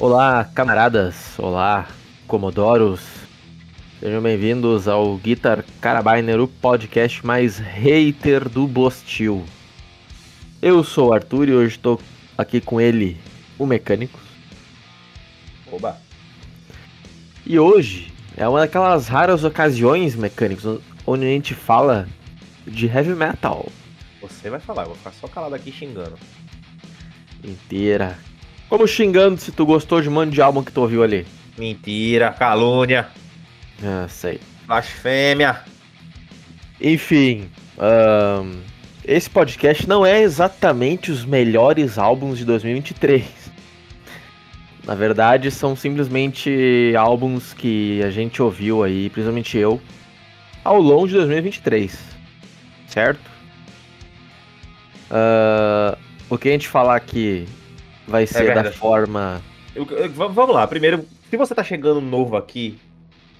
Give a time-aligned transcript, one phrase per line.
[0.00, 1.38] Olá, camaradas.
[1.38, 1.86] Olá,
[2.26, 3.02] comodoros.
[4.00, 9.44] Sejam bem-vindos ao Guitar Carabiner, o podcast mais hater do Bostil.
[10.62, 12.00] Eu sou o Arthur e hoje estou
[12.38, 13.20] aqui com ele,
[13.58, 14.18] o Mecânico.
[15.70, 15.98] Oba!
[17.44, 22.08] E hoje é uma daquelas raras ocasiões, Mecânicos, onde a gente fala
[22.66, 23.68] de heavy metal.
[24.22, 26.18] Você vai falar, eu vou ficar só calado aqui xingando.
[27.44, 28.29] Inteira.
[28.70, 31.26] Como xingando se tu gostou de um monte de álbum que tu ouviu ali?
[31.58, 33.08] Mentira, calúnia,
[33.82, 34.40] Ah, sei.
[34.66, 35.60] blasfêmia.
[36.80, 38.60] Enfim, ahn,
[39.04, 43.24] esse podcast não é exatamente os melhores álbuns de 2023.
[44.86, 49.80] Na verdade, são simplesmente álbuns que a gente ouviu aí, principalmente eu,
[50.64, 51.98] ao longo de 2023.
[52.86, 53.20] Certo?
[55.10, 55.98] Ah,
[56.30, 57.46] o que a gente falar aqui
[58.10, 58.76] vai ser da verdade.
[58.76, 59.40] forma.
[59.74, 62.78] Eu- eu- vamos lá, primeiro, se você tá chegando novo aqui,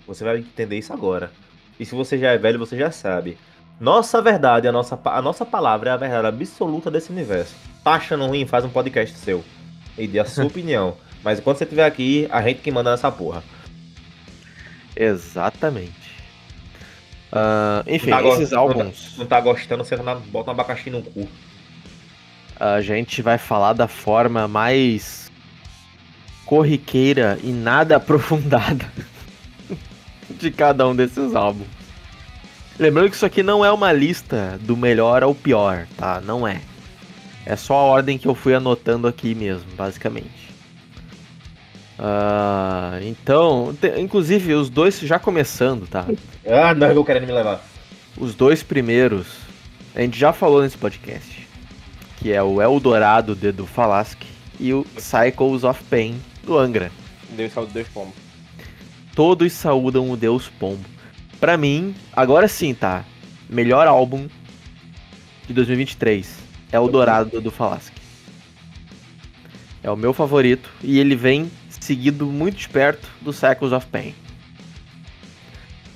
[0.06, 1.30] você vai entender isso agora.
[1.78, 3.36] E se você já é velho, você já sabe.
[3.80, 7.54] Nossa verdade, a nossa, a nossa palavra é a verdade absoluta desse universo.
[7.82, 8.46] Tá achando ruim?
[8.46, 9.42] Faz um podcast seu.
[9.96, 10.96] E dê a sua opinião.
[11.24, 13.42] Mas quando você estiver aqui, a gente que manda nessa porra.
[14.96, 16.10] Exatamente.
[17.32, 19.14] Ah, enfim, Não tá esses não tá- álbuns.
[19.18, 21.28] Não tá gostando, você na- bota um abacaxi no cu.
[22.60, 25.30] A gente vai falar da forma mais
[26.44, 28.84] corriqueira e nada aprofundada
[30.28, 31.66] de cada um desses álbuns.
[32.78, 36.20] Lembrando que isso aqui não é uma lista do melhor ao pior, tá?
[36.20, 36.60] Não é.
[37.44, 40.50] É só a ordem que eu fui anotando aqui mesmo, basicamente.
[41.98, 46.06] Ah, então, te- inclusive os dois já começando, tá?
[46.46, 47.62] Ah, não, eu querendo me levar.
[48.16, 49.26] Os dois primeiros,
[49.94, 51.46] a gente já falou nesse podcast,
[52.20, 54.26] que é o Eldorado de do Falasque
[54.58, 56.92] e o Cycles of Pain do Angra.
[57.30, 58.12] Deus salve Deus pombo.
[59.14, 60.84] Todos saúdam o Deus Pombo.
[61.40, 63.04] Pra mim, agora sim, tá?
[63.48, 64.28] Melhor álbum
[65.46, 66.36] de 2023
[66.70, 68.00] é o Dourado do Falasque.
[69.82, 74.14] É o meu favorito e ele vem seguido muito de perto do Cycles of Pain.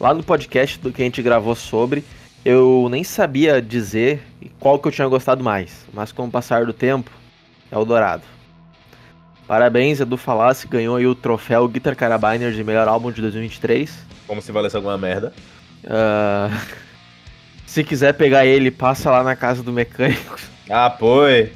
[0.01, 2.03] Lá no podcast do que a gente gravou sobre,
[2.45, 4.23] eu nem sabia dizer
[4.61, 7.11] qual que eu tinha gostado mais, mas com o passar do tempo,
[7.71, 8.23] é o Dourado.
[9.47, 13.95] Parabéns, Edu Falassi ganhou aí o troféu Guitar Carabiner de melhor álbum de 2023.
[14.27, 15.33] Como se valesse alguma merda.
[15.87, 16.51] Ah,
[17.67, 20.39] se quiser pegar ele, passa lá na casa do mecânico.
[20.71, 21.53] Ah, foi.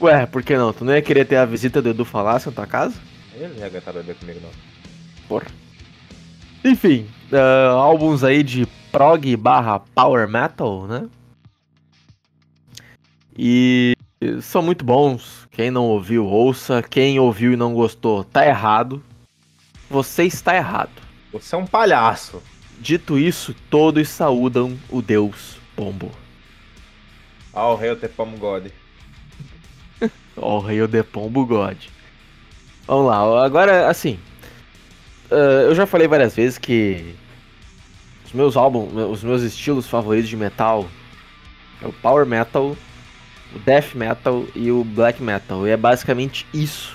[0.00, 0.72] Ué, por que não?
[0.72, 2.94] Tu não ia querer ter a visita do Edu Falassi na tua casa?
[3.34, 4.50] Ele não ia aguentar beber comigo, não.
[5.26, 5.46] Porra.
[6.62, 11.08] Enfim, ah, álbuns aí de prog barra power metal, né?
[13.36, 13.94] E
[14.42, 15.46] são muito bons.
[15.50, 16.82] Quem não ouviu, ouça.
[16.82, 19.02] Quem ouviu e não gostou, tá errado.
[19.88, 20.90] Você está errado.
[21.32, 22.42] Você é um palhaço.
[22.80, 26.10] Dito isso, todos saúdam o deus Pombo.
[27.52, 28.68] Ao rei te pomo God.
[30.36, 31.76] Ó, o rei de Pombo God.
[32.86, 34.18] Vamos lá, agora, assim.
[35.30, 37.14] ah, eu já falei várias vezes que
[38.28, 40.86] os meus álbuns, os meus estilos favoritos de metal
[41.82, 42.76] é o Power Metal,
[43.54, 45.66] o Death Metal e o Black Metal.
[45.66, 46.94] E é basicamente isso.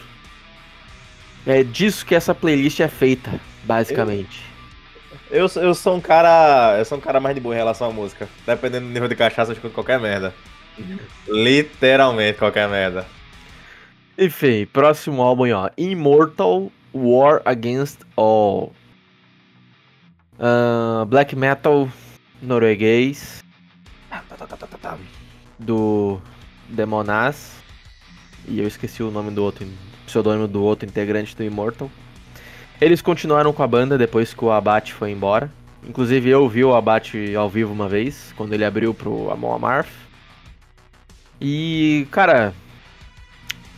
[1.46, 4.46] É disso que essa playlist é feita, basicamente.
[5.32, 6.76] Eu, eu sou um cara.
[6.78, 8.30] Eu sou um cara mais de boa em relação à música.
[8.46, 10.36] Dependendo do nível de cachaça, eu escuto qualquer merda.
[11.28, 13.08] Literalmente qualquer merda.
[14.16, 15.70] Enfim, próximo álbum, aí, ó.
[15.76, 18.72] Immortal War Against All.
[20.40, 21.90] Ah, black Metal
[22.42, 23.44] norueguês.
[25.60, 26.20] Do
[26.70, 27.54] Demonaz.
[28.48, 29.66] E eu esqueci o nome do outro,
[30.06, 31.90] pseudônimo do outro integrante do Immortal.
[32.82, 35.50] Eles continuaram com a banda depois que o Abate foi embora.
[35.88, 39.90] Inclusive eu vi o Abate ao vivo uma vez, quando ele abriu pro Amon Amarth.
[41.40, 42.54] E, cara,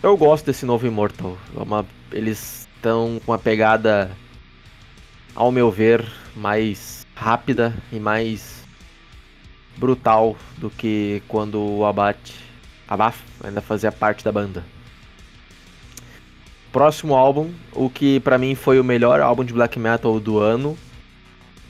[0.01, 1.37] eu gosto desse novo Immortal.
[1.55, 4.09] É uma- eles estão com uma pegada,
[5.35, 6.05] ao meu ver,
[6.35, 8.63] mais rápida e mais
[9.77, 12.33] brutal do que quando o Abate
[12.87, 14.63] Abaf ainda fazia parte da banda.
[16.71, 20.77] Próximo álbum, o que pra mim foi o melhor álbum de black metal do ano,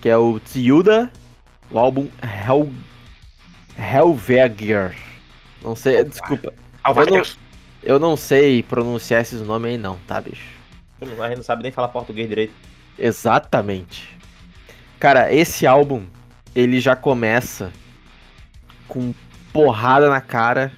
[0.01, 1.11] que é o Tsiuda,
[1.69, 2.71] o álbum Hell
[3.77, 4.95] Helveger.
[5.61, 6.53] Não sei, desculpa.
[6.85, 7.23] Eu não,
[7.83, 10.55] eu não sei pronunciar esses nomes aí não, tá, bicho?
[11.01, 12.53] A gente não sabe nem falar português direito.
[12.97, 14.14] Exatamente.
[14.99, 16.05] Cara, esse álbum,
[16.55, 17.71] ele já começa
[18.87, 19.13] com
[19.51, 20.71] porrada na cara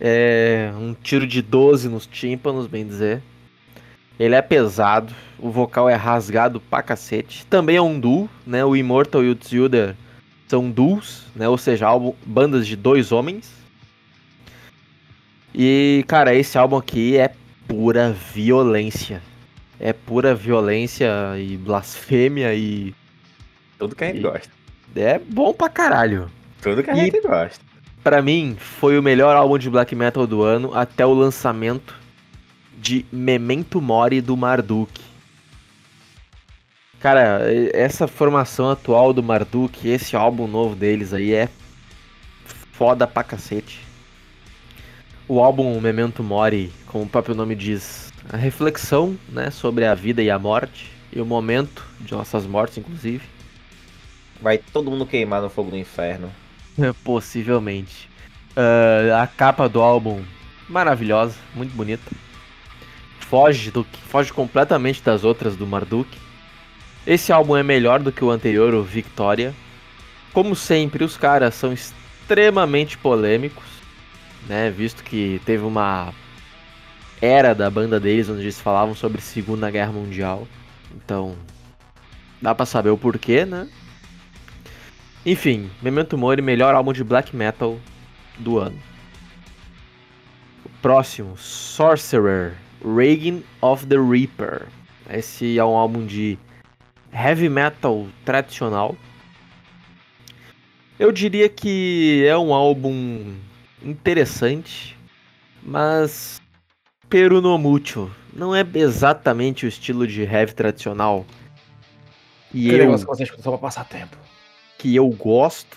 [0.00, 3.22] É um tiro de 12 nos tímpanos, bem dizer.
[4.18, 7.46] Ele é pesado, o vocal é rasgado pra cacete.
[7.46, 8.64] Também é um duo, né?
[8.64, 9.94] O Immortal e o Tsuder
[10.48, 11.48] são duos, né?
[11.48, 13.52] Ou seja, álbum, bandas de dois homens.
[15.54, 17.32] E, cara, esse álbum aqui é
[17.66, 19.22] pura violência.
[19.80, 21.08] É pura violência
[21.38, 22.94] e blasfêmia e.
[23.78, 24.50] Tudo que a gente E- gosta.
[24.94, 26.30] É bom pra caralho.
[26.62, 27.64] Tudo que a E- gente gosta.
[28.02, 31.94] Pra mim, foi o melhor álbum de black metal do ano até o lançamento
[32.78, 35.00] de Memento Mori do Marduk.
[37.00, 41.48] Cara, e- essa formação atual do Marduk, esse álbum novo deles aí é
[42.72, 43.80] foda pra cacete.
[45.28, 50.22] O álbum Memento Mori, como o próprio nome diz, a reflexão, né, sobre a vida
[50.22, 53.22] e a morte e o momento de nossas mortes, inclusive.
[54.40, 56.32] Vai todo mundo queimar no fogo do inferno.
[57.04, 58.08] Possivelmente.
[58.56, 60.22] Ah, a capa do álbum,
[60.68, 62.10] maravilhosa, muito bonita.
[63.20, 66.08] Foge, do, foge completamente das outras do Marduk.
[67.06, 69.54] Esse álbum é melhor do que o anterior, o Victoria.
[70.32, 73.64] Como sempre, os caras são extremamente polêmicos,
[74.48, 74.70] né?
[74.70, 76.12] Visto que teve uma
[77.20, 80.46] era da banda deles onde eles falavam sobre Segunda Guerra Mundial.
[80.94, 81.36] Então,
[82.40, 83.68] dá pra saber o porquê, né?
[85.26, 87.80] Enfim, Memento Mori, melhor álbum de black metal
[88.38, 88.80] do ano.
[90.64, 94.68] O próximo, Sorcerer, Reign of the Reaper.
[95.10, 96.38] Esse é um álbum de
[97.12, 98.94] heavy metal tradicional.
[100.96, 103.34] Eu diria que é um álbum
[103.82, 104.96] interessante,
[105.60, 106.40] mas
[107.08, 108.08] peru no mucho.
[108.32, 111.26] Não é exatamente o estilo de heavy tradicional.
[112.54, 114.25] E Aquele eu negócio que você escuta só pra passar tempo.
[114.78, 115.76] Que eu gosto.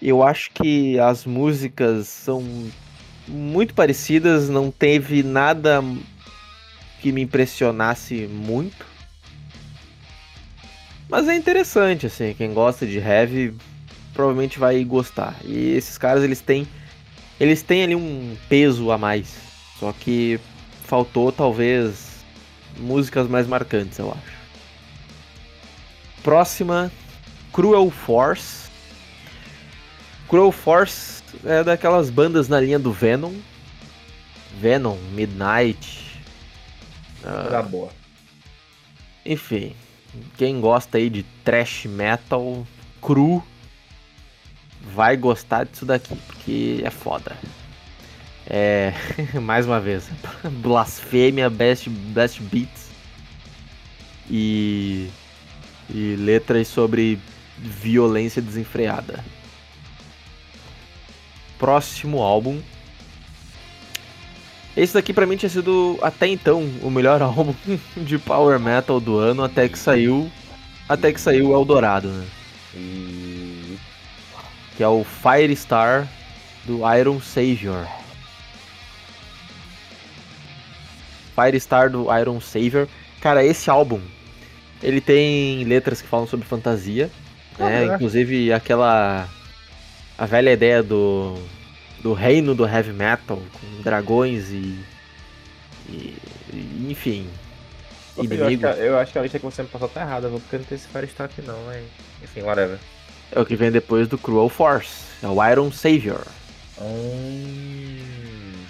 [0.00, 2.42] Eu acho que as músicas são
[3.28, 5.82] muito parecidas, não teve nada
[7.00, 8.86] que me impressionasse muito.
[11.08, 13.54] Mas é interessante, assim, quem gosta de heavy
[14.14, 15.36] provavelmente vai gostar.
[15.44, 16.66] E esses caras, eles têm
[17.42, 19.34] eles têm ali um peso a mais.
[19.78, 20.38] Só que
[20.84, 22.24] faltou talvez
[22.78, 24.32] músicas mais marcantes, eu acho.
[26.22, 26.92] Próxima,
[27.52, 28.70] Cruel Force.
[30.28, 33.34] Cruel Force é daquelas bandas na linha do Venom.
[34.58, 36.20] Venom, Midnight.
[37.24, 37.90] ah, Coisa boa.
[39.24, 39.74] enfim,
[40.36, 42.66] quem gosta aí de thrash metal
[43.00, 43.42] cru
[44.80, 47.36] vai gostar disso daqui, porque é foda.
[48.46, 48.92] É,
[49.40, 50.08] mais uma vez,
[50.62, 52.90] blasfêmia, best, best beats
[54.28, 55.08] e,
[55.88, 57.18] e letras sobre
[57.62, 59.24] violência desenfreada.
[61.58, 62.60] Próximo álbum.
[64.76, 67.54] Esse daqui pra mim tinha sido até então o melhor álbum
[67.96, 70.30] de power metal do ano até que saiu
[70.88, 72.26] até que saiu o Eldorado, né?
[74.76, 76.08] Que é o Firestar
[76.64, 77.86] do Iron Savior.
[81.34, 82.88] Firestar do Iron Savior.
[83.20, 84.00] Cara, esse álbum
[84.82, 87.10] ele tem letras que falam sobre fantasia,
[87.58, 87.84] né?
[87.84, 87.94] é?
[87.94, 89.28] Inclusive aquela
[90.18, 91.34] a velha ideia do
[92.02, 94.76] do reino do heavy metal com dragões e,
[95.88, 96.16] e-
[96.52, 97.26] e, enfim,
[98.16, 100.58] Eu acho, que, eu acho que a lista que você me passou tá errada, porque
[100.58, 101.82] não tem esse Firestar aqui não, mas.
[102.22, 102.78] Enfim, whatever.
[103.30, 106.26] É o que vem depois do Cruel Force, é o Iron Savior.
[106.80, 107.98] Hum,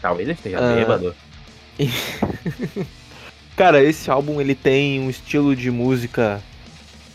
[0.01, 0.75] talvez ele esteja Ah.
[0.75, 1.15] bêbado.
[3.57, 6.41] Cara, esse álbum ele tem um estilo de música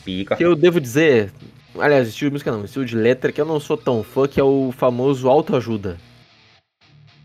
[0.05, 0.35] Pica.
[0.35, 1.31] que eu devo dizer,
[1.81, 4.39] aliás, estilo de música não, estilo de letra que eu não sou tão fã, que
[4.39, 5.97] é o famoso autoajuda.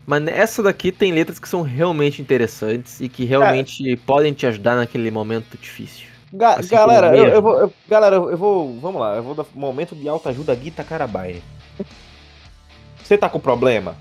[0.05, 4.75] Mas essa daqui tem letras que são realmente interessantes e que realmente podem te ajudar
[4.75, 6.07] naquele momento difícil.
[6.31, 7.59] Ga- Assim galera, eu, eu vou.
[7.59, 8.79] eu- galera, eu vou.
[8.79, 11.41] Vamos lá, eu vou dar momento de autoajuda Guita Carabai.
[13.03, 13.95] Você tá com problema?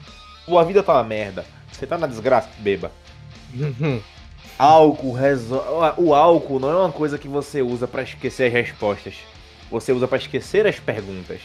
[0.45, 1.45] Sua vida tá uma merda.
[1.71, 2.91] Você tá na desgraça, beba.
[4.59, 5.95] Álcool resolve.
[6.01, 9.15] O álcool não é uma coisa que você usa pra esquecer as respostas.
[9.73, 11.41] Você usa pra esquecer as perguntas.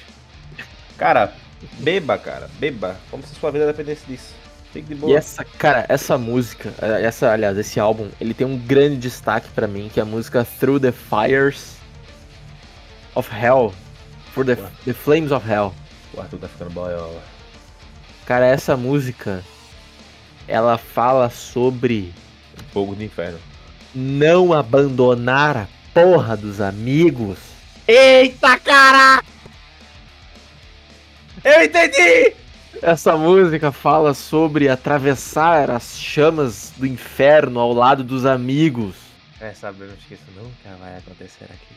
[0.98, 1.34] Cara,
[1.80, 2.98] beba, cara, beba.
[3.10, 4.36] Como se sua vida dependesse disso.
[4.74, 5.14] Fique de boa.
[5.14, 9.66] E essa, cara, essa música, essa, aliás, esse álbum, ele tem um grande destaque pra
[9.66, 11.78] mim, que é a música Through the Fires
[13.16, 13.74] of Hell,
[14.34, 14.70] for the, Ué.
[14.86, 15.74] the Flames of Hell.
[16.14, 17.22] O Arthur tá ficando boiola.
[18.26, 19.42] Cara, essa música,
[20.48, 22.14] ela fala sobre
[22.74, 23.40] Fogo do inferno.
[23.96, 27.38] não abandonar a porra dos amigos.
[27.88, 29.24] Eita, cara!
[31.44, 32.36] Eu entendi!
[32.82, 38.96] Essa música fala sobre atravessar as chamas do inferno ao lado dos amigos.
[39.40, 41.76] É, sabemos que isso nunca vai acontecer aqui.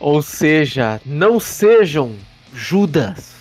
[0.00, 2.16] Ou seja, não sejam
[2.52, 3.36] Judas.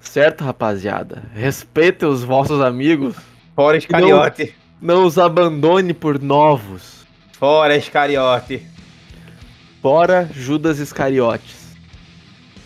[0.00, 1.22] Certo, rapaziada?
[1.34, 3.16] Respeitem os vossos amigos.
[3.54, 4.54] Fora Iscariote.
[4.80, 7.06] Não os abandone por novos.
[7.32, 8.66] Fora Iscariote.
[9.82, 11.70] Fora Judas Iscariotes.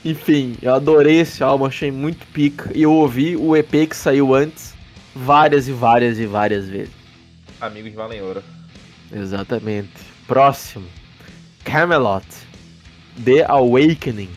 [0.05, 2.71] Enfim, eu adorei esse álbum, achei muito pica.
[2.75, 4.75] E eu ouvi o EP que saiu antes
[5.15, 6.93] várias e várias e várias vezes.
[7.61, 8.43] Amigos valem ouro.
[9.13, 9.91] Exatamente.
[10.27, 10.87] Próximo.
[11.63, 12.27] Camelot.
[13.25, 14.31] The Awakening.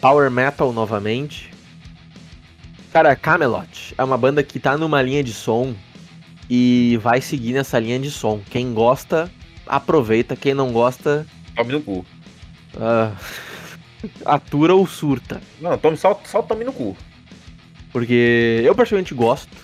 [0.00, 1.50] Power Metal novamente.
[2.92, 5.74] Cara, Camelot é uma banda que tá numa linha de som
[6.50, 8.42] e vai seguir nessa linha de som.
[8.50, 9.30] Quem gosta,
[9.66, 10.36] aproveita.
[10.36, 11.26] Quem não gosta.
[11.54, 12.06] Tome no cu.
[12.74, 13.16] Uh,
[14.24, 15.40] atura ou surta.
[15.60, 16.96] Não, tome, só, só tome no cu.
[17.92, 19.56] Porque eu particularmente gosto.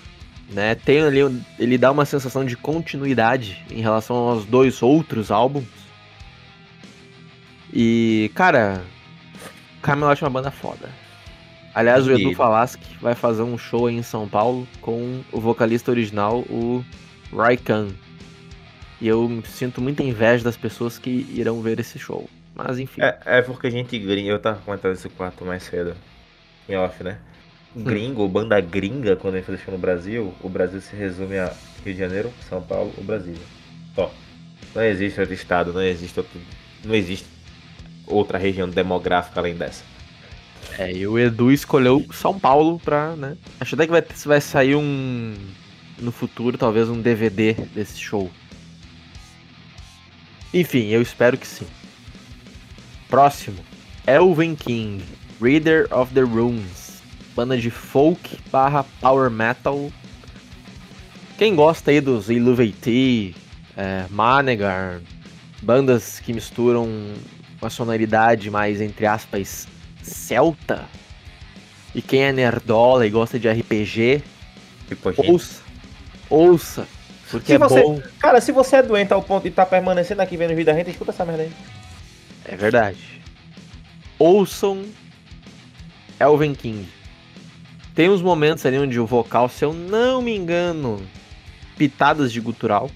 [0.50, 0.75] Né?
[0.75, 1.21] Tem ali,
[1.59, 5.66] ele dá uma sensação de continuidade em relação aos dois outros álbuns.
[7.73, 8.83] E, cara,
[9.83, 10.88] Camelot é uma banda foda.
[11.75, 16.40] Aliás, o Edu Falaschi vai fazer um show em São Paulo com o vocalista original,
[16.49, 16.85] o
[17.33, 17.88] Raikan.
[19.00, 22.28] E eu sinto muita inveja das pessoas que irão ver esse show.
[22.54, 23.00] Mas enfim.
[23.00, 24.30] É, é porque a gente gringa.
[24.30, 25.94] Eu tava comentando esse quarto mais cedo.
[26.68, 27.18] Em off, né?
[27.76, 27.84] Hum.
[27.84, 28.28] Gringo, hum.
[28.28, 31.52] banda gringa, quando a gente faz show no Brasil, o Brasil se resume a
[31.84, 33.40] Rio de Janeiro, São Paulo ou Brasília.
[33.94, 34.12] Só.
[34.74, 36.40] Não existe outro estado, não existe outro.
[36.84, 37.26] Não existe
[38.06, 39.84] outra região demográfica além dessa.
[40.78, 43.36] É, e o Edu escolheu São Paulo pra, né?
[43.60, 45.34] Acho até que vai, vai sair um.
[45.98, 48.30] No futuro, talvez um DVD desse show.
[50.52, 51.66] Enfim, eu espero que sim.
[53.08, 53.58] Próximo.
[54.06, 55.02] Elven King,
[55.40, 57.02] Reader of the Runes.
[57.34, 59.92] Banda de folk barra power metal.
[61.36, 63.36] Quem gosta aí dos Illuvaty,
[63.76, 65.00] é, Manegar,
[65.62, 66.88] bandas que misturam
[67.60, 69.68] uma sonoridade mais, entre aspas,
[70.02, 70.86] celta.
[71.94, 74.22] E quem é nerdola e gosta de RPG,
[74.88, 75.62] tipo ouça.
[76.28, 76.88] Ouça.
[77.30, 78.02] Porque se é você, bom.
[78.18, 80.90] Cara, se você é doente ao ponto de estar tá permanecendo aqui vendo vida renta,
[80.90, 81.52] escuta essa merda aí.
[82.44, 82.99] É verdade.
[84.18, 84.85] Ouçam
[86.18, 86.88] Elven King.
[87.94, 91.02] Tem uns momentos ali onde o vocal, se eu não me engano,
[91.76, 92.90] pitadas de gutural.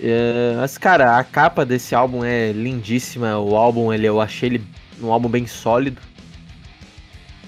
[0.00, 3.38] É, mas, cara, a capa desse álbum é lindíssima.
[3.38, 4.64] O álbum, ele, eu achei ele
[5.00, 6.00] um álbum bem sólido.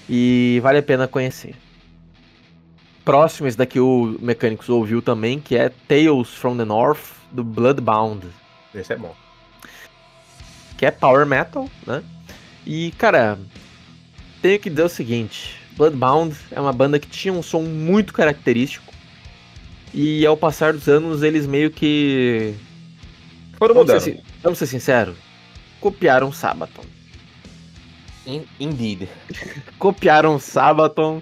[0.09, 1.55] E vale a pena conhecer.
[3.07, 6.99] Próximo, esse daqui o Mecânicos ouviu também, que é Tales from the North,
[7.31, 8.27] do Bloodbound.
[8.75, 9.15] Esse é bom.
[10.77, 12.03] Que é Power Metal, né?
[12.65, 13.39] E, cara,
[14.41, 18.93] tenho que dizer o seguinte: Bloodbound é uma banda que tinha um som muito característico.
[19.93, 22.55] E ao passar dos anos, eles meio que.
[23.57, 24.01] Foram mudando.
[24.01, 25.15] Vamos ser, vamos ser sinceros:
[25.79, 26.83] copiaram Sabaton.
[28.59, 29.07] Indeed.
[29.79, 31.21] Copiaram Sabaton.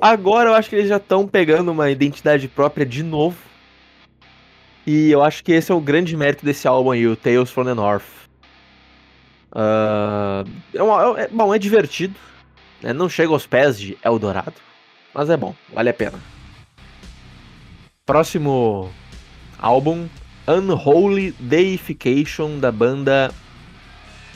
[0.00, 3.36] Agora eu acho que eles já estão pegando uma identidade própria de novo.
[4.86, 7.64] E eu acho que esse é o grande mérito desse álbum aí, o Tales from
[7.64, 8.04] the North.
[9.52, 12.14] Uh, é, é, bom, é divertido.
[12.82, 12.92] Né?
[12.92, 14.54] Não chega aos pés de Eldorado.
[15.14, 16.18] Mas é bom, vale a pena.
[18.04, 18.90] Próximo
[19.58, 20.08] álbum,
[20.48, 23.30] Unholy Deification, da banda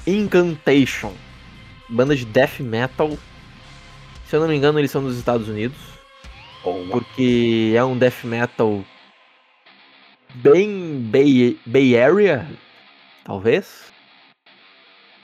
[0.06, 1.12] Incantation
[1.88, 3.16] banda de death metal.
[4.28, 5.78] Se eu não me engano, eles são dos Estados Unidos.
[6.90, 8.84] Porque é um death metal
[10.34, 12.46] bem Bay, Bay Area,
[13.24, 13.84] talvez.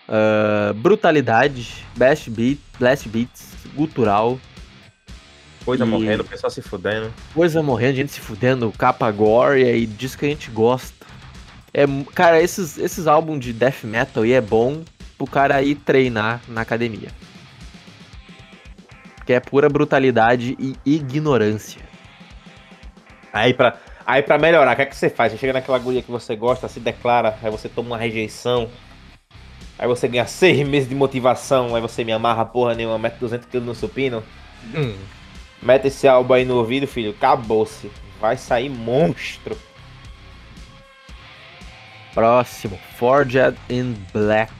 [0.08, 4.38] Uh, brutalidade, blast, beat, blast beats, gutural.
[5.64, 5.88] Coisa e...
[5.88, 7.12] morrendo, o pessoal se fudendo.
[7.34, 11.04] Coisa morrendo, gente se fudendo, capa gore, e diz que a gente gosta.
[11.74, 14.82] É, cara, esses, esses álbuns de death metal aí é bom,
[15.16, 17.08] pro cara ir treinar na academia.
[19.32, 21.80] Que é pura brutalidade e ignorância.
[23.32, 25.32] Aí pra, aí pra melhorar, o que é que você faz?
[25.32, 28.68] Você chega naquela agulha que você gosta, se declara, aí você toma uma rejeição.
[29.78, 33.48] Aí você ganha seis meses de motivação, aí você me amarra porra nenhuma, mete 200
[33.48, 34.22] kg no supino.
[34.74, 34.98] Hum.
[35.62, 37.90] Mete esse álbum aí no ouvido, filho, acabou-se.
[38.20, 39.56] Vai sair monstro.
[42.12, 44.52] Próximo, Forged in Black.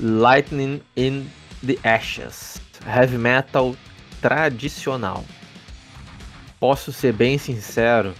[0.00, 1.30] Lightning in
[1.64, 2.67] the Ashes.
[2.86, 3.74] Heavy metal
[4.20, 5.24] tradicional.
[6.60, 8.14] Posso ser bem sincero,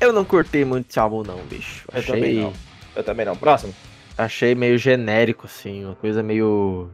[0.00, 1.84] eu não curtei muito esse álbum não, bicho.
[1.92, 2.14] Eu Achei...
[2.14, 2.52] também não.
[2.94, 3.36] Eu também não.
[3.36, 3.74] Próximo.
[4.16, 6.90] Achei meio genérico, assim, uma coisa meio.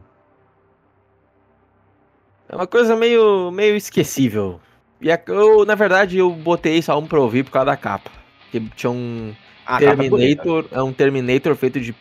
[2.49, 4.59] É uma coisa meio, meio esquecível.
[5.01, 8.11] E eu, na verdade, eu botei esse álbum pra ouvir por causa da capa.
[8.51, 9.33] Que tinha um
[9.65, 9.79] Ah.
[9.79, 11.95] Terminator, é um Terminator feito de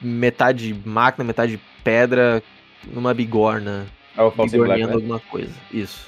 [0.00, 2.42] metade máquina, metade pedra,
[2.86, 3.86] numa bigorna.
[4.16, 4.92] É o False Black, né?
[4.92, 5.54] alguma coisa.
[5.70, 6.06] Isso.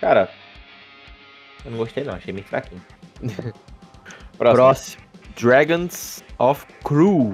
[0.00, 0.30] Cara,
[1.64, 2.82] eu não gostei não, achei meio fraquinho.
[4.38, 4.54] Próximo.
[4.56, 5.02] Próximo.
[5.38, 7.32] Dragons of Crew.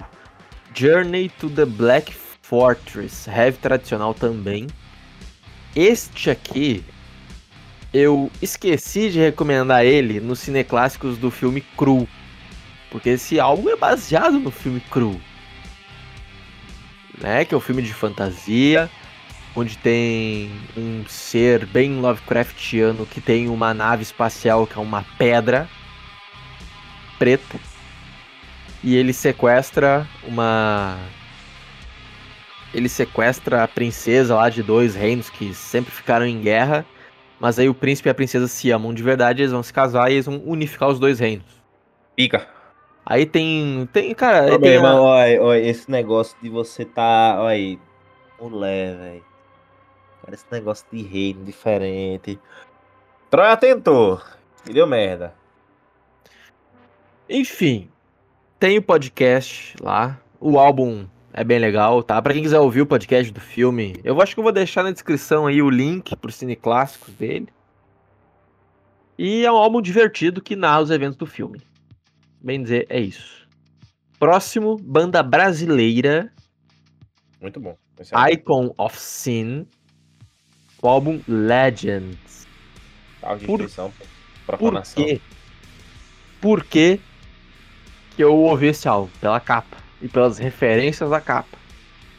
[0.74, 3.28] Journey to the Black Fortress.
[3.28, 4.66] Heavy tradicional também.
[5.74, 6.84] Este aqui,
[7.92, 12.08] eu esqueci de recomendar ele nos cineclássicos do filme Cru.
[12.90, 15.20] Porque esse álbum é baseado no filme Cru.
[17.18, 17.44] Né?
[17.44, 18.90] Que é um filme de fantasia.
[19.54, 25.66] Onde tem um ser bem Lovecraftiano que tem uma nave espacial que é uma pedra
[27.18, 27.58] preta.
[28.84, 30.98] E ele sequestra uma.
[32.74, 36.84] Ele sequestra a princesa lá de dois reinos que sempre ficaram em guerra.
[37.40, 40.10] Mas aí o príncipe e a princesa se amam de verdade, eles vão se casar
[40.10, 41.44] e eles vão unificar os dois reinos.
[42.14, 42.55] Pica.
[43.08, 43.88] Aí tem.
[43.92, 44.42] Tem, cara.
[44.52, 47.78] aí tem a- olha, olha, esse negócio de você tá, olha aí,
[48.40, 49.24] mulher, velho.
[50.22, 52.36] Cara, esse negócio de reino diferente.
[53.30, 54.20] Troia tentou,
[54.68, 55.32] e deu merda.
[57.28, 57.88] Enfim,
[58.58, 60.18] tem o podcast lá.
[60.40, 62.20] O álbum é bem legal, tá?
[62.20, 64.90] Pra quem quiser ouvir o podcast do filme, eu acho que eu vou deixar na
[64.90, 67.48] descrição aí o link pro Cine Clássicos dele.
[69.18, 71.60] E é um álbum divertido que narra os eventos do filme.
[72.46, 73.44] Bem dizer, é isso.
[74.20, 76.32] Próximo, banda brasileira,
[77.40, 77.76] Muito bom.
[77.98, 79.66] É Icon of Sin.
[80.80, 82.46] O álbum Legends.
[83.20, 83.92] Carro de por- destruição,
[84.46, 84.56] pô.
[84.56, 85.20] Por quê?
[86.40, 87.00] Por que
[88.14, 89.10] que eu ouvi esse álbum?
[89.20, 89.78] Pela capa.
[90.00, 91.58] E pelas referências da capa.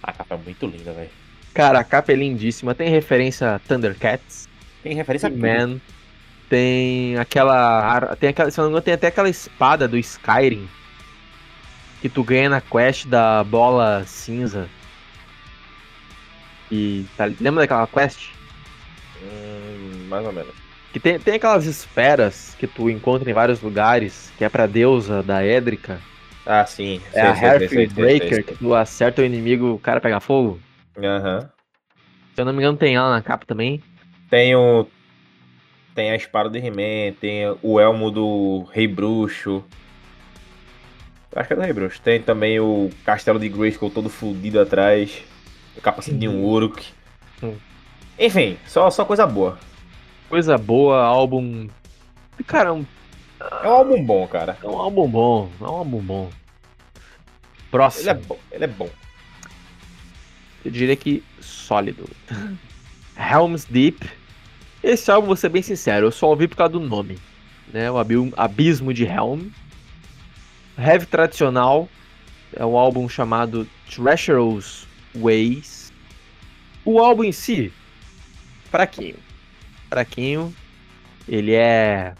[0.04, 1.10] A capa é muito linda, velho.
[1.54, 2.76] Cara, a capa é lindíssima.
[2.76, 4.50] Tem referência a Thundercats,
[4.84, 5.40] Tem referência a tudo.
[6.50, 8.16] Tem aquela.
[8.16, 8.50] Tem aquela.
[8.52, 10.68] Se não me engano, tem até aquela espada do Skyrim.
[12.02, 14.70] Que tu ganha na quest da bola cinza.
[16.72, 17.06] E.
[17.18, 18.30] Tá, lembra daquela quest?
[19.22, 20.54] Hum, mais ou menos.
[20.94, 25.22] Que tem, tem aquelas esferas que tu encontra em vários lugares, que é pra deusa
[25.22, 26.00] da Édrica.
[26.46, 27.02] Ah, sim.
[27.14, 30.60] É a Heartbeat Breaker, que tu acerta o inimigo, o cara pega fogo.
[30.98, 31.50] Aham.
[32.34, 33.84] Se eu não me engano, tem ela na capa também.
[34.30, 34.88] Tem o.
[35.98, 39.66] Tem a espada do He-Man, tem o elmo do Rei Bruxo.
[41.36, 42.00] Acho que é do Rei Bruxo.
[42.00, 45.24] Tem também o castelo de Grayskull todo fudido atrás.
[45.76, 46.86] O capacete de um Uruk.
[48.20, 49.58] Enfim, só, só coisa boa.
[50.30, 51.68] Coisa boa, álbum.
[52.46, 52.86] Cara, é um,
[53.64, 54.56] É um álbum bom, cara.
[54.62, 55.50] é um álbum bom.
[55.60, 56.30] É um álbum bom.
[57.72, 58.04] Próximo.
[58.04, 58.90] Ele é bom, ele é bom.
[60.64, 62.08] Eu diria que sólido.
[63.18, 64.27] Helm's Deep.
[64.84, 67.18] Esse álbum, vou ser bem sincero, eu só ouvi por causa do nome.
[67.74, 67.90] Né?
[67.92, 69.50] O abi- Abismo de Helm.
[70.78, 71.90] Heavy Tradicional.
[72.56, 75.92] É um álbum chamado Treacherous Ways.
[76.86, 77.74] O álbum em si,
[78.72, 79.18] fraquinho.
[79.90, 80.54] Fraquinho.
[81.28, 82.14] Ele é.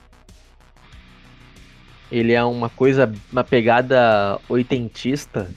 [2.12, 5.50] Ele é uma coisa, uma pegada oitentista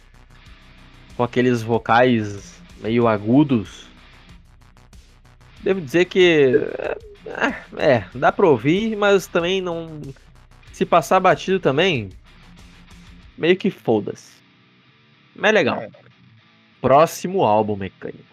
[1.17, 3.87] com aqueles vocais meio agudos.
[5.63, 6.55] Devo dizer que
[7.27, 10.01] é, é, dá pra ouvir, mas também não
[10.73, 12.11] se passar batido também
[13.37, 14.33] meio que foda-se.
[15.37, 15.79] Mas é legal.
[15.81, 15.91] É.
[16.81, 18.25] Próximo álbum Mecânicos.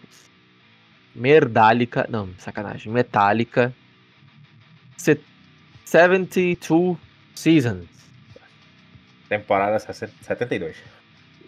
[1.14, 3.74] Merdálica, não, sacanagem, Metallica.
[4.96, 5.20] Se-
[5.84, 6.98] 72
[7.36, 7.88] Seasons.
[9.30, 10.76] Temporada 72.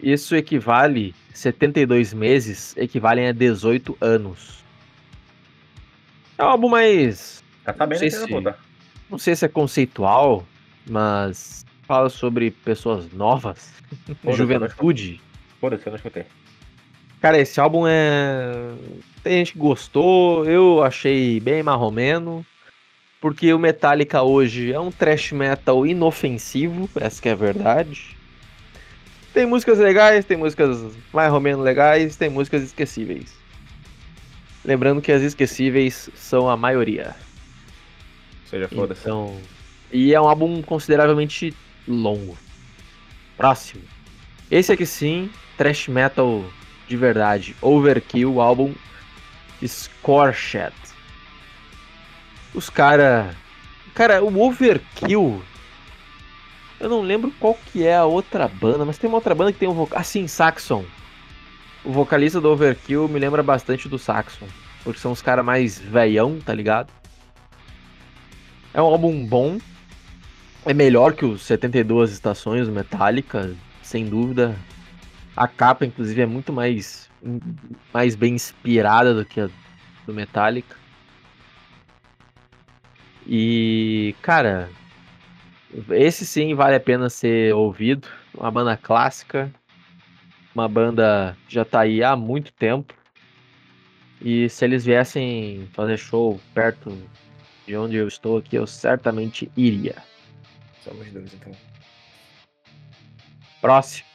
[0.02, 4.62] Isso equivale, 72 meses equivalem a 18 anos.
[6.40, 7.42] É um álbum mais.
[7.64, 8.56] Tá bem Não sei se- puta.
[9.10, 10.46] Não sei se é conceitual,
[10.88, 13.72] mas fala sobre pessoas novas,
[14.36, 15.20] juventude.
[15.60, 16.24] Foda-se, eu não escutei.
[17.20, 18.70] Cara, esse álbum é.
[19.22, 22.44] Tem gente que gostou, eu achei bem marromeno.
[23.20, 28.16] Porque o Metallica hoje é um thrash metal inofensivo, essa que é a verdade.
[29.34, 30.78] Tem músicas legais, tem músicas
[31.12, 33.34] mais ou menos legais, tem músicas esquecíveis.
[34.64, 37.14] Lembrando que as esquecíveis são a maioria.
[38.44, 39.02] Seja foda-se.
[39.02, 39.40] Então,
[39.92, 41.54] e é um álbum consideravelmente
[41.86, 42.36] longo.
[43.36, 43.82] Próximo.
[44.50, 46.44] Esse aqui sim, thrash metal
[46.86, 47.56] de verdade.
[47.62, 48.74] Overkill, o álbum
[49.64, 50.74] Scorched.
[52.52, 53.34] Os cara,
[53.94, 55.42] cara, o Overkill.
[56.80, 59.58] Eu não lembro qual que é a outra banda, mas tem uma outra banda que
[59.58, 60.84] tem um vocal, ah sim, Saxon.
[61.84, 64.46] O vocalista do Overkill me lembra bastante do Saxon.
[64.84, 66.92] porque são os caras mais veião, tá ligado?
[68.72, 69.58] É um álbum bom.
[70.64, 74.56] É melhor que os 72 estações Metallica, sem dúvida.
[75.36, 77.10] A capa, inclusive, é muito mais,
[77.92, 79.48] mais bem inspirada do que a
[80.06, 80.76] do Metallica.
[83.26, 84.68] E, cara,
[85.90, 88.08] esse sim vale a pena ser ouvido.
[88.34, 89.52] Uma banda clássica,
[90.54, 92.94] uma banda que já tá aí há muito tempo.
[94.20, 96.96] E se eles viessem fazer show perto
[97.66, 99.96] de onde eu estou aqui, eu certamente iria.
[100.84, 101.52] Somos dois, então.
[103.60, 104.06] Próximo.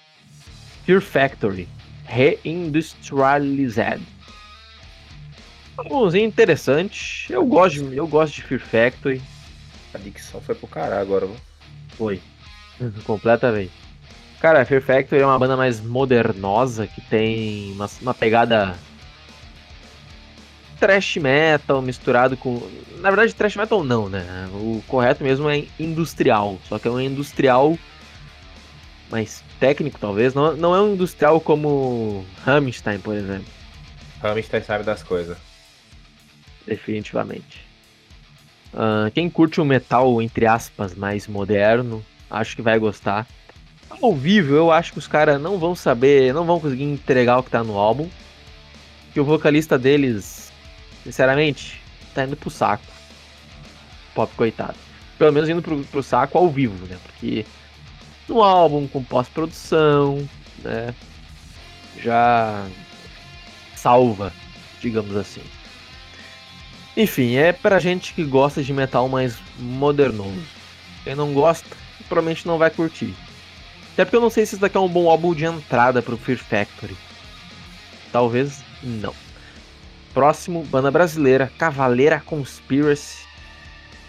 [0.85, 1.67] Fear Factory.
[2.05, 4.01] Reindustrialized.
[5.75, 7.31] Vamos interessante.
[7.31, 9.21] Eu gosto, de, eu gosto de Fear Factory.
[9.93, 11.35] A dicção foi pro caralho agora, viu?
[11.89, 12.21] Foi.
[13.05, 13.84] Completamente.
[14.45, 18.77] Cara, Fear Factory é uma banda mais modernosa, que tem uma, uma pegada
[20.79, 22.61] trash metal misturado com.
[22.99, 24.23] Na verdade, trash metal não, né?
[24.53, 26.59] O correto mesmo é industrial.
[26.69, 27.75] Só que é um industrial
[29.09, 30.35] mais técnico, talvez.
[30.35, 33.51] Não, não é um industrial como Rammstein, por exemplo.
[34.21, 35.39] Rammstein sabe das coisas.
[36.67, 37.65] Definitivamente.
[38.71, 43.25] Uh, quem curte o metal, entre aspas, mais moderno, acho que vai gostar.
[44.01, 47.43] Ao vivo, eu acho que os caras não vão saber, não vão conseguir entregar o
[47.43, 48.09] que tá no álbum.
[49.13, 50.51] Que o vocalista deles,
[51.03, 51.81] sinceramente,
[52.13, 52.83] tá indo pro saco.
[54.13, 54.75] Pop, coitado.
[55.17, 56.97] Pelo menos indo pro, pro saco ao vivo, né?
[57.03, 57.45] Porque
[58.27, 60.27] no álbum com pós-produção,
[60.63, 60.93] né?
[62.01, 62.67] Já
[63.75, 64.33] salva,
[64.81, 65.41] digamos assim.
[66.97, 70.41] Enfim, é pra gente que gosta de metal mais modernoso.
[71.03, 71.67] Quem não gosta,
[72.07, 73.13] provavelmente não vai curtir.
[73.95, 76.17] Até porque eu não sei se isso daqui é um bom álbum de entrada pro
[76.17, 76.97] Fear Factory.
[78.11, 79.13] Talvez não.
[80.13, 83.23] Próximo, banda brasileira, Cavaleira Conspiracy.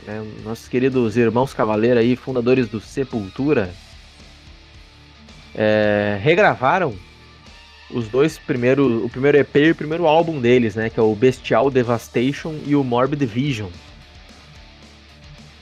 [0.09, 3.73] É, nossos queridos irmãos Cavaleira aí, fundadores do Sepultura,
[5.55, 6.93] é, regravaram
[7.89, 11.15] os dois primeiros, o primeiro EP e o primeiro álbum deles, né, que é o
[11.15, 13.71] Bestial Devastation e o Morbid Vision.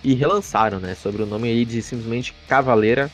[0.02, 3.10] E relançaram, né, sobre o nome aí de simplesmente Cavaleira,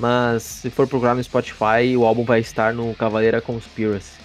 [0.00, 4.18] mas se for procurar no Spotify, o álbum vai estar no Cavaleira Conspiracy.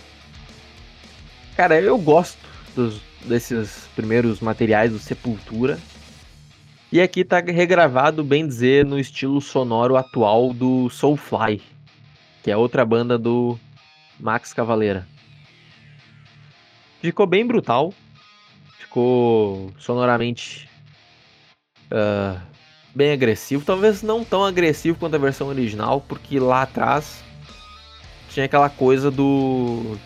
[1.58, 2.40] Cara, eu gosto
[2.74, 5.78] dos, desses primeiros materiais do Sepultura.
[6.92, 11.62] E aqui tá regravado, bem dizer, no estilo sonoro atual do Soulfly,
[12.42, 13.60] que é outra banda do
[14.18, 15.06] Max Cavaleira.
[17.02, 17.94] Ficou bem brutal.
[18.80, 20.70] Ficou sonoramente
[21.92, 22.40] uh,
[22.96, 23.66] bem agressivo.
[23.66, 27.22] Talvez não tão agressivo quanto a versão original, porque lá atrás
[28.30, 29.98] tinha aquela coisa do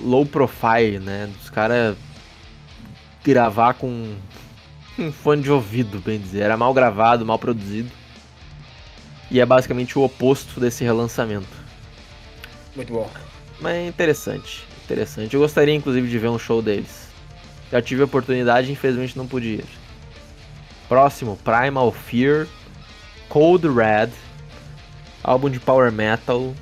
[0.00, 1.28] low profile, né?
[1.38, 1.96] Dos caras
[3.22, 4.14] gravar com
[4.98, 6.40] um fone de ouvido, bem dizer.
[6.40, 7.90] Era mal gravado, mal produzido.
[9.30, 11.48] E é basicamente o oposto desse relançamento.
[12.74, 13.10] Muito bom.
[13.60, 15.34] Mas é interessante, interessante.
[15.34, 17.08] Eu gostaria inclusive de ver um show deles.
[17.70, 19.85] Já tive a oportunidade, infelizmente não pude ir.
[20.88, 22.46] Próximo, Primal Fear,
[23.28, 24.10] Cold Red,
[25.22, 26.54] álbum de power metal.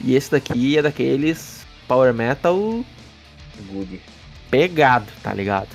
[0.00, 2.56] E esse daqui é daqueles power metal
[3.70, 4.00] Good.
[4.50, 5.68] pegado, tá ligado?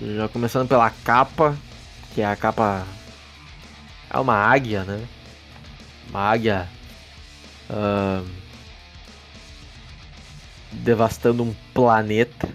[0.00, 1.56] Já começando pela capa,
[2.14, 2.84] que é a capa
[4.10, 5.06] é uma águia, né?
[6.08, 6.68] Uma águia
[7.70, 8.26] uh,
[10.72, 12.48] devastando um planeta.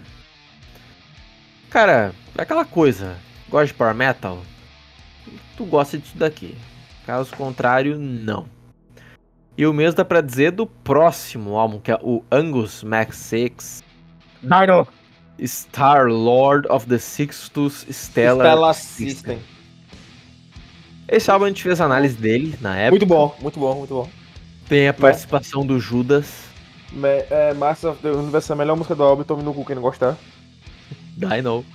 [1.70, 3.16] Cara, é aquela coisa.
[3.48, 4.42] Gosta de power metal?
[5.60, 6.56] Tu gosta disso daqui.
[7.04, 8.46] Caso contrário, não.
[9.58, 13.84] E o mesmo dá pra dizer do próximo álbum, que é o Angus Max 6.
[14.42, 14.88] Dino!
[15.46, 19.38] Star Lord of the Sixtus Stellar, Stella System.
[21.06, 22.90] Esse álbum a gente fez análise dele na época.
[22.92, 24.08] Muito bom, muito bom, muito bom.
[24.66, 26.44] Tem a participação do Judas.
[26.90, 29.62] Me- É, Master of the Universe é a melhor música do álbum, então no cu
[29.66, 30.16] quem não gostar.
[31.18, 31.66] Dino.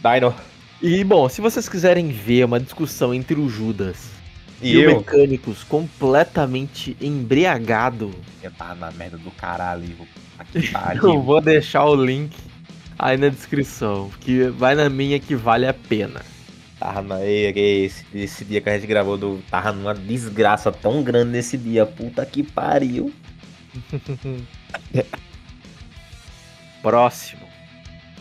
[0.00, 0.32] Dino.
[0.82, 4.10] E bom, se vocês quiserem ver uma discussão entre o Judas
[4.60, 4.96] E, e, o?
[4.96, 8.10] Mecânicos completamente embriagado,
[8.42, 9.96] Eu tava na merda do caralho.
[10.36, 12.36] Aqui eu vou deixar o link
[12.98, 16.20] aí na descrição, que vai na minha que vale a pena.
[16.80, 21.30] Tava na, esse, esse dia que a gente gravou, do, tava numa desgraça tão grande
[21.30, 21.86] nesse dia.
[21.86, 23.12] Puta que pariu.
[26.82, 27.41] Próximo.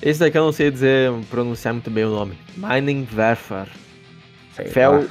[0.02, 2.38] Esse daqui eu não sei dizer, pronunciar muito bem o nome.
[2.58, 3.68] Mining Werfer.
[4.52, 5.08] Fel...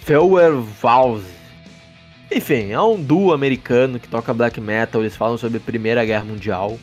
[0.00, 1.26] Feuerwause.
[2.32, 5.00] Enfim, é um duo americano que toca black metal.
[5.00, 6.78] Eles falam sobre a Primeira Guerra Mundial.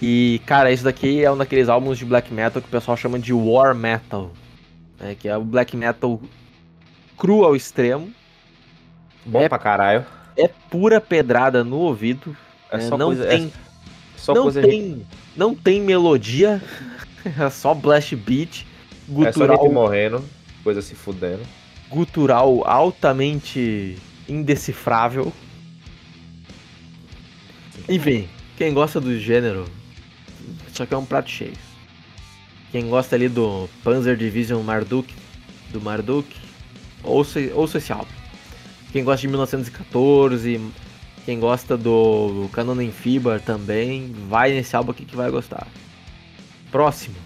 [0.00, 3.18] E, cara, isso daqui é um daqueles álbuns de black metal que o pessoal chama
[3.18, 4.30] de war metal.
[5.00, 6.20] Né, que é o black metal
[7.16, 8.10] cru ao extremo.
[9.24, 10.04] Bom É- pra caralho.
[10.36, 12.36] É pura pedrada no ouvido.
[12.70, 13.26] É só não coisa.
[13.26, 13.50] tem, é
[14.26, 16.60] só não, coisa tem, não tem melodia.
[17.38, 18.64] É só blast beat.
[19.18, 20.24] É só Gutural, morrendo,
[20.62, 21.42] coisa se fudendo.
[21.90, 23.96] gutural altamente
[24.28, 25.32] indecifrável.
[27.88, 29.64] Enfim, quem gosta do gênero,
[30.72, 31.54] isso aqui é um prato cheio.
[32.70, 35.12] Quem gosta ali do Panzer Division Marduk,
[35.70, 36.28] do Marduk,
[37.02, 38.06] ouça, ouça esse álbum.
[38.92, 40.60] Quem gosta de 1914,
[41.26, 45.66] quem gosta do Canon em Fibar também, vai nesse álbum aqui que vai gostar.
[46.70, 47.16] Próximo,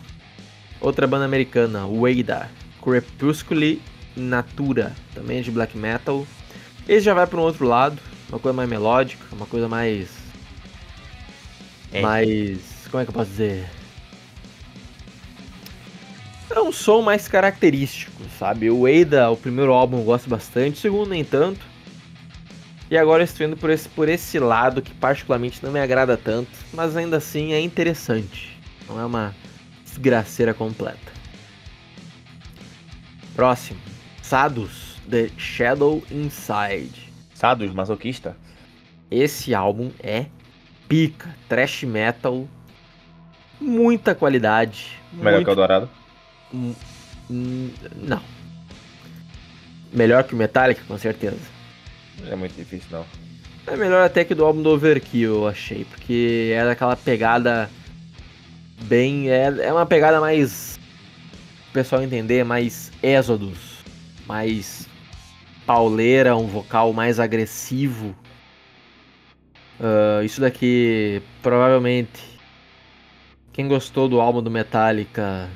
[0.80, 2.50] outra banda americana, Weida,
[2.82, 3.82] Crepusculi
[4.16, 6.26] Natura, também é de black metal.
[6.88, 10.08] Esse já vai para um outro lado, uma coisa mais melódica, uma coisa mais.
[11.92, 12.00] É.
[12.00, 12.58] Mais.
[12.90, 13.68] Como é que eu posso dizer?
[16.48, 18.70] É um som mais característico, sabe?
[18.70, 21.69] O Eida, o primeiro álbum eu gosto bastante, o segundo nem tanto.
[22.90, 26.16] E agora eu estou indo por esse, por esse lado que particularmente não me agrada
[26.16, 28.58] tanto, mas ainda assim é interessante.
[28.88, 29.34] Não é uma
[29.84, 31.12] desgraceira completa.
[33.34, 33.78] Próximo.
[34.22, 37.12] Sadus, The Shadow Inside.
[37.32, 38.36] Sados, masoquista.
[39.10, 40.26] Esse álbum é
[40.88, 42.46] pica, trash metal,
[43.60, 44.98] muita qualidade.
[45.12, 45.88] Melhor muito- que o Dourado.
[46.52, 46.74] Hum,
[47.30, 48.20] hum, Não.
[49.92, 51.38] Melhor que o Metallica, com certeza.
[52.28, 53.06] É muito difícil, não.
[53.66, 57.70] É melhor até que do álbum do Overkill, eu achei, porque era aquela pegada
[58.82, 59.30] bem.
[59.30, 60.78] É, é uma pegada mais.
[61.68, 63.84] O pessoal entender, mais Exodus,
[64.26, 64.88] mais
[65.64, 68.14] pauleira, um vocal mais agressivo.
[69.80, 72.38] Ah, isso daqui, provavelmente.
[73.52, 75.48] Quem gostou do álbum do Metallica,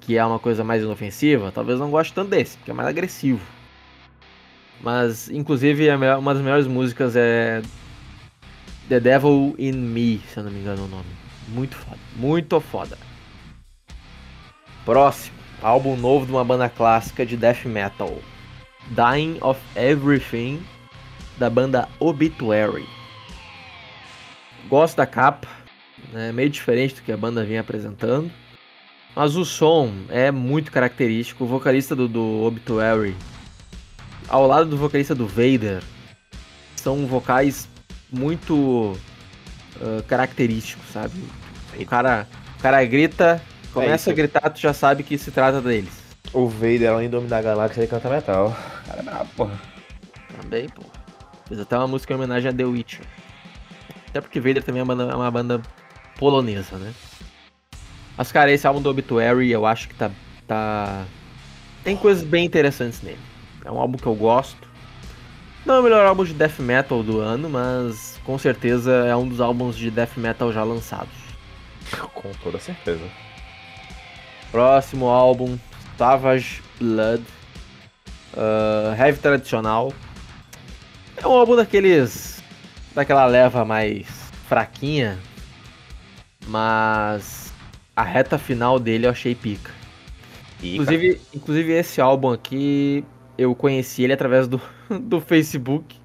[0.00, 3.40] que é uma coisa mais inofensiva, talvez não goste tanto desse, porque é mais agressivo.
[4.80, 5.88] Mas, inclusive,
[6.18, 7.62] uma das melhores músicas é
[8.88, 11.08] The Devil in Me, se eu não me engano o nome.
[11.48, 11.98] Muito foda.
[12.16, 12.98] Muito foda.
[14.84, 15.36] Próximo.
[15.60, 18.22] Álbum novo de uma banda clássica de death metal.
[18.90, 20.62] Dying of Everything,
[21.36, 22.86] da banda Obituary.
[24.68, 25.48] Gosto da capa,
[26.14, 28.30] é meio diferente do que a banda vinha apresentando.
[29.16, 31.44] Mas o som é muito característico.
[31.44, 33.16] O vocalista do, do Obituary,
[34.28, 35.82] ao lado do vocalista do Vader,
[36.76, 37.68] são vocais
[38.10, 38.96] muito
[39.80, 41.22] ah, característicos, sabe?
[41.78, 42.26] O cara,
[42.58, 44.10] o cara grita, começa isso.
[44.10, 45.92] a gritar, tu já sabe que se trata deles.
[46.32, 48.54] O Vader, além do Homem da Galáxia, Ele canta metal.
[48.86, 49.60] Cara, brabo, porra.
[50.40, 50.82] Também, pô.
[51.46, 53.04] Fez até uma música em homenagem a The Witcher.
[54.08, 55.62] Até porque Vader também é uma banda, é uma banda
[56.18, 56.92] polonesa, né?
[58.16, 60.10] Mas, cara, esse álbum do Obituary eu acho que tá,
[60.46, 61.04] tá.
[61.84, 63.18] Tem coisas bem interessantes nele.
[63.68, 64.66] É um álbum que eu gosto.
[65.66, 69.28] Não é o melhor álbum de death metal do ano, mas com certeza é um
[69.28, 71.12] dos álbuns de death metal já lançados.
[72.14, 73.04] Com toda certeza.
[74.50, 75.58] Próximo álbum,
[75.98, 77.22] Savage Blood.
[78.34, 79.92] ah, heavy tradicional.
[81.14, 82.42] É um álbum daqueles.
[82.94, 84.06] daquela leva mais
[84.48, 85.18] fraquinha.
[86.46, 87.52] Mas
[87.94, 89.70] a reta final dele eu achei pica.
[90.62, 93.04] E, Inclusive, inclusive esse álbum aqui
[93.38, 94.60] eu conheci ele através do,
[95.00, 95.96] do Facebook.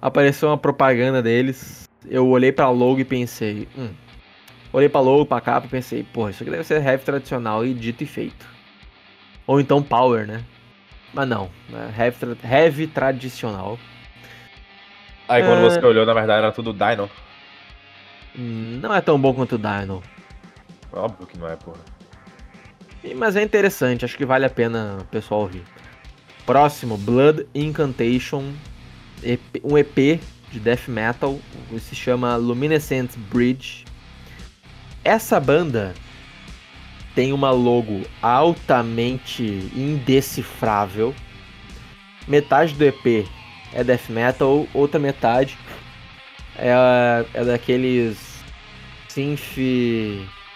[0.00, 1.88] Apareceu uma propaganda deles.
[2.08, 3.90] Eu olhei pra logo e pensei, hum.
[4.72, 7.72] Olhei pra logo, pra capa e pensei, porra, isso aqui deve ser heavy tradicional e
[7.74, 8.46] dito e feito.
[9.46, 10.44] Ou então power, né?
[11.14, 13.78] Mas não, é heavy, tra- heavy tradicional.
[15.26, 15.70] Aí quando É.
[15.70, 17.10] você olhou, na verdade era tudo Dino.
[18.34, 20.02] Não é tão bom quanto o Dino.
[20.92, 21.78] Óbvio que não é, porra.
[23.16, 25.62] Mas é interessante, acho que vale a pena o pessoal ouvir.
[26.48, 28.54] Próximo, Blood Incantation,
[29.22, 30.18] EP um EP
[30.50, 31.38] de death metal,
[31.78, 33.84] se chama Luminescent Bridge.
[35.04, 35.92] Essa banda
[37.14, 39.42] tem uma logo altamente
[39.76, 41.14] indecifrável.
[42.26, 43.28] Metade do EP
[43.74, 45.58] é death metal, outra metade
[46.56, 48.16] é, é daqueles
[49.06, 49.58] synth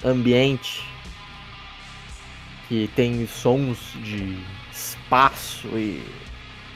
[0.03, 0.92] ambiente
[2.73, 6.03] que tem sons de espaço e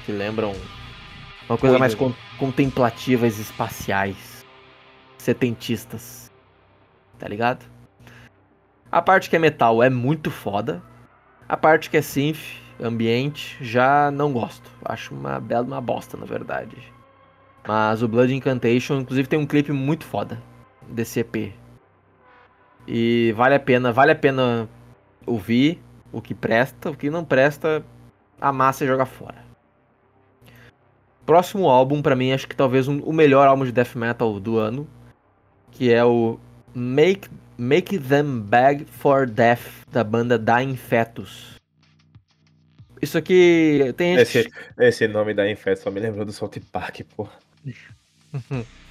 [0.04, 0.52] que lembram
[1.48, 4.44] uma coisa mais con- contemplativas espaciais,
[5.16, 6.30] setentistas,
[7.18, 7.64] tá ligado?
[8.92, 10.82] A parte que é metal é muito foda,
[11.48, 14.70] a parte que é synth, ambiente, já não gosto.
[14.84, 16.76] Acho uma bela uma bosta, na verdade.
[17.66, 20.42] Mas o Blood Incantation, inclusive, tem um clipe muito foda
[20.90, 21.54] desse EP.
[22.86, 24.68] E vale a pena, vale a pena
[25.26, 27.84] ouvir o que presta, o que não presta,
[28.40, 29.44] amassa e joga fora.
[31.24, 34.58] Próximo álbum, pra mim, acho que talvez um- o melhor álbum de death metal do
[34.58, 34.88] ano,
[35.72, 36.38] que é o
[36.72, 41.56] Make, Make Them Beg for Death, da banda Dying Fetus.
[43.02, 44.38] Isso aqui tem gente...
[44.38, 47.28] Esse, esse nome da Infest só me lembrou do South Park, pô.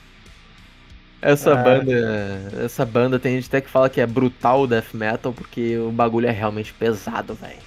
[1.22, 1.64] Essa Ah.
[1.64, 5.92] banda, essa banda tem gente até que fala que é brutal death metal porque o
[5.92, 7.58] bagulho é realmente pesado, velho.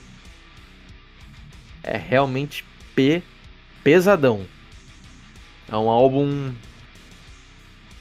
[1.82, 3.22] É realmente pe
[3.82, 4.44] pesadão.
[5.70, 6.52] É um álbum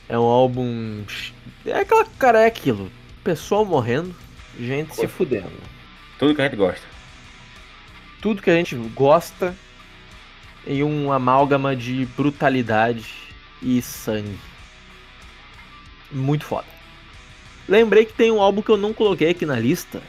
[0.09, 1.03] é um álbum
[1.65, 2.91] é aquela cara é aquilo,
[3.23, 4.15] pessoal morrendo,
[4.59, 5.51] gente se fudendo.
[6.19, 6.85] Tudo que a gente gosta.
[8.21, 9.55] Tudo que a gente gosta
[10.65, 13.05] em um amálgama de brutalidade
[13.61, 14.37] e sangue.
[16.11, 16.67] Muito foda.
[17.67, 20.01] Lembrei que tem um álbum que eu não coloquei aqui na lista,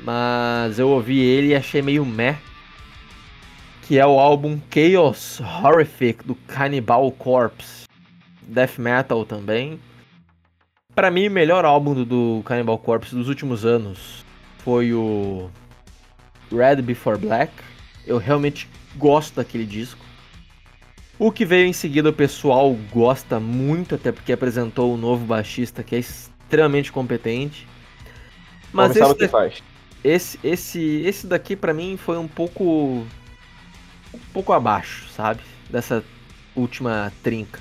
[0.00, 2.38] mas eu ouvi ele e achei meio meh.
[3.82, 7.82] Que é o álbum Chaos Horrific do Cannibal Corpse.
[8.42, 9.80] Death Metal também.
[10.94, 14.24] Pra mim, o melhor álbum do, do Cannibal Corpse dos últimos anos
[14.58, 15.50] foi o
[16.50, 17.52] Red Before Black.
[18.06, 20.04] Eu realmente gosto daquele disco.
[21.22, 25.80] O que veio em seguida o pessoal gosta muito, até porque apresentou o novo baixista
[25.80, 27.64] que é extremamente competente.
[28.72, 29.62] Mas esse, o que faz.
[30.02, 33.06] esse, esse, esse daqui pra mim foi um pouco.
[34.12, 35.42] um pouco abaixo, sabe?
[35.70, 36.02] Dessa
[36.56, 37.60] última trinca.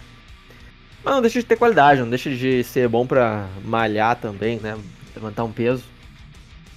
[1.04, 4.76] Mas não deixa de ter qualidade, não deixa de ser bom pra malhar também, né?
[5.16, 5.84] Levantar um peso.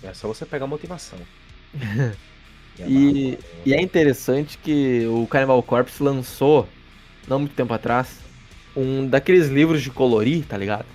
[0.03, 1.19] É só você pegar a motivação.
[2.83, 6.69] E, e é interessante que o Cannibal Corpse lançou,
[7.27, 8.21] não muito tempo atrás,
[8.77, 10.87] um daqueles livros de colorir, tá ligado?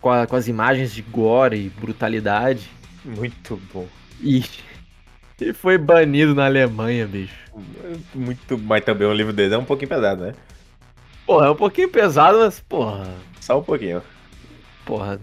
[0.00, 2.70] Com, a- com as imagens de gore e brutalidade.
[3.04, 3.88] Muito bom.
[4.20, 4.44] E,
[5.40, 7.48] e foi banido na Alemanha, bicho.
[8.14, 10.34] Muito, mas também um livro dele é um pouquinho pesado, né?
[11.24, 13.24] Porra, é um pouquinho pesado, mas porra.
[13.40, 14.02] Só um pouquinho.
[14.84, 15.20] Porra.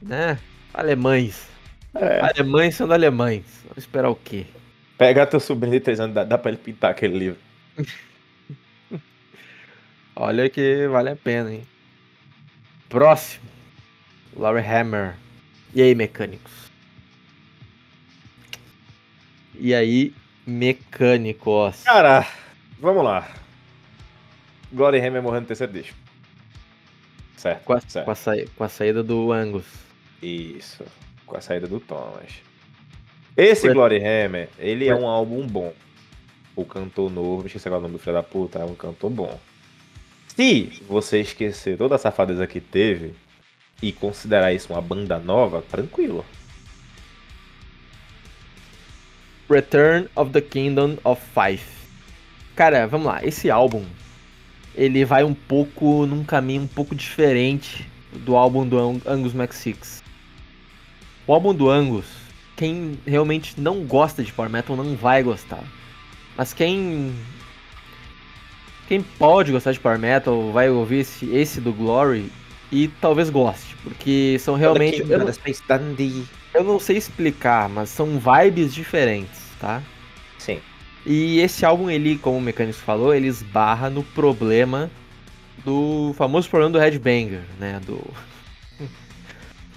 [0.00, 0.38] Né?
[0.72, 1.48] Alemães.
[1.94, 2.20] É.
[2.20, 3.44] Alemães sendo alemães.
[3.64, 4.46] Vamos esperar o quê?
[4.98, 7.40] Pega teu sobrinho de 3 anos, dá, dá pra ele pintar aquele livro.
[10.14, 11.66] Olha que vale a pena, hein?
[12.88, 13.44] Próximo.
[14.36, 15.14] Laurie Hammer.
[15.74, 16.70] E aí, mecânicos?
[19.58, 20.14] E aí,
[20.46, 21.82] mecânicos?
[21.84, 22.26] Cara,
[22.78, 23.28] vamos lá.
[24.72, 25.96] Glory Hammer morrendo no terceiro disco.
[27.36, 28.04] Certo, Com a, certo.
[28.04, 28.16] com a
[28.56, 29.66] com a saída do Angus.
[30.22, 30.84] Isso.
[31.26, 32.32] Com a saída do Thomas.
[33.36, 33.72] Esse.
[33.72, 35.72] Glory Hammer, ele é um álbum bom.
[36.54, 39.40] O cantor novo, esqueci agora o nome do filho da puta, é um cantor bom.
[40.36, 43.14] Se você esquecer toda a safadeza que teve
[43.82, 46.24] e considerar isso uma banda nova, tranquilo.
[49.50, 51.62] Return of the Kingdom of Five.
[52.54, 53.24] Cara, vamos lá.
[53.24, 53.84] Esse álbum,
[54.74, 60.02] ele vai um pouco num caminho um pouco diferente do álbum do Ang- Angus Mac6.
[61.26, 62.06] O álbum do Angus,
[62.62, 65.64] quem realmente não gosta de Power Metal não vai gostar.
[66.36, 67.12] Mas quem
[68.86, 72.30] quem pode gostar de Power Metal vai ouvir esse, esse do Glory
[72.70, 75.26] e talvez goste, porque são realmente eu não-
[76.54, 79.82] eu não sei explicar, mas são vibes diferentes, tá?
[80.38, 80.60] Sim.
[81.04, 84.88] E esse álbum, ele, como o Mecânico falou, ele esbarra no problema
[85.64, 87.80] do famoso problema do Headbanger, né?
[87.84, 88.00] Do.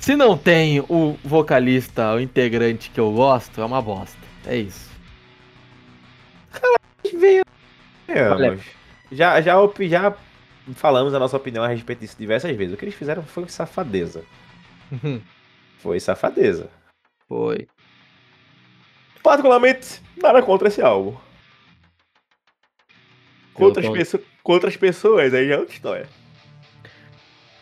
[0.05, 4.19] Se não tem o vocalista, o integrante que eu gosto, é uma bosta.
[4.45, 4.91] É isso.
[8.07, 8.51] É, Olha.
[8.51, 8.61] mas
[9.11, 10.15] já, já, já
[10.75, 12.75] falamos a nossa opinião a respeito disso diversas vezes.
[12.75, 14.23] O que eles fizeram foi safadeza.
[15.79, 16.69] Foi safadeza.
[17.27, 17.67] Foi.
[19.23, 21.17] Particularmente, nada contra esse álbum.
[23.55, 26.09] Outras, tô- pessoas, com outras pessoas, aí já é outra história.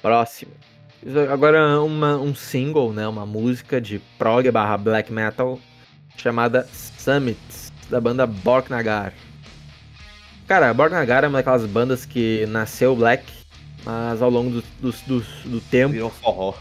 [0.01, 0.51] Próximo.
[1.31, 3.07] Agora uma, um single, né?
[3.07, 5.59] Uma música de prog barra black metal
[6.17, 9.13] chamada Summits, da banda Borknagar.
[10.47, 13.25] Cara, Borknagar é uma daquelas bandas que nasceu black,
[13.83, 16.53] mas ao longo do, do, do, do tempo Virou forró.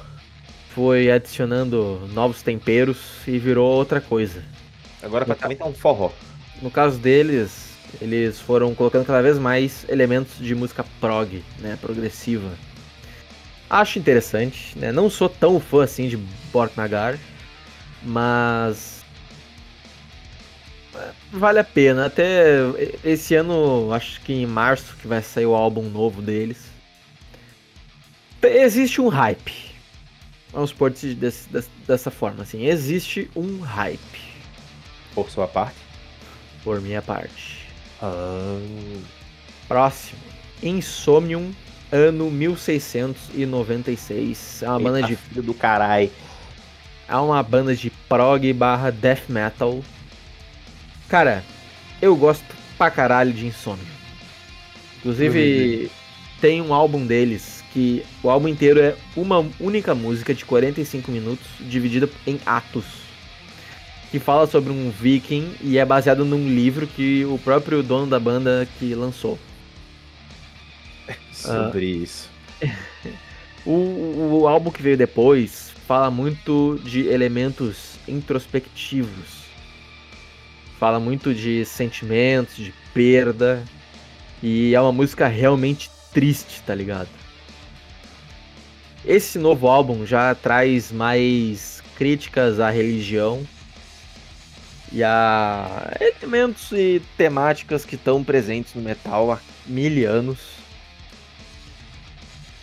[0.70, 4.43] foi adicionando novos temperos e virou outra coisa.
[5.03, 6.11] Agora praticamente é um forró.
[6.61, 12.51] No caso deles, eles foram colocando cada vez mais elementos de música prog, né, progressiva.
[13.72, 14.92] Acho interessante, né?
[14.92, 16.18] Não sou tão fã assim de
[16.52, 17.18] Borknagar,
[18.02, 19.02] mas
[20.94, 22.04] é, vale a pena.
[22.04, 22.56] Até
[23.02, 26.58] esse ano, acho que em março que vai sair o álbum novo deles.
[28.42, 29.72] Existe um hype.
[30.52, 31.48] vamos pôr desse-
[31.88, 34.20] dessa forma, assim, existe um hype,
[35.14, 35.78] Por sua parte.
[36.62, 37.66] por minha parte.
[38.02, 38.60] Ah,
[39.66, 40.20] Próximo,
[40.62, 41.54] Insomnium,
[41.93, 44.62] ano 1696.
[44.62, 46.11] É uma banda de filho do caralho.
[47.07, 49.84] É uma banda de prog barra death metal.
[51.09, 51.45] Cara,
[52.01, 52.47] eu gosto
[52.78, 53.84] pra caralho de Insomnium.
[54.99, 55.90] Inclusive,
[56.40, 61.47] tem um álbum deles que o álbum inteiro é uma única música de 45 minutos,
[61.61, 62.84] dividida em atos.
[64.11, 68.20] Que fala sobre um viking e é baseado num livro que o próprio dono da
[68.20, 69.38] banda que lançou.
[71.32, 72.30] Sobre isso.
[73.64, 79.42] O, o álbum que veio depois fala muito de elementos introspectivos.
[80.80, 83.62] Fala muito de sentimentos, de perda.
[84.42, 87.08] E é uma música realmente triste, tá ligado?
[89.04, 93.46] Esse novo álbum já traz mais críticas à religião
[94.92, 100.38] e a elementos e temáticas que estão presentes no metal há mil anos.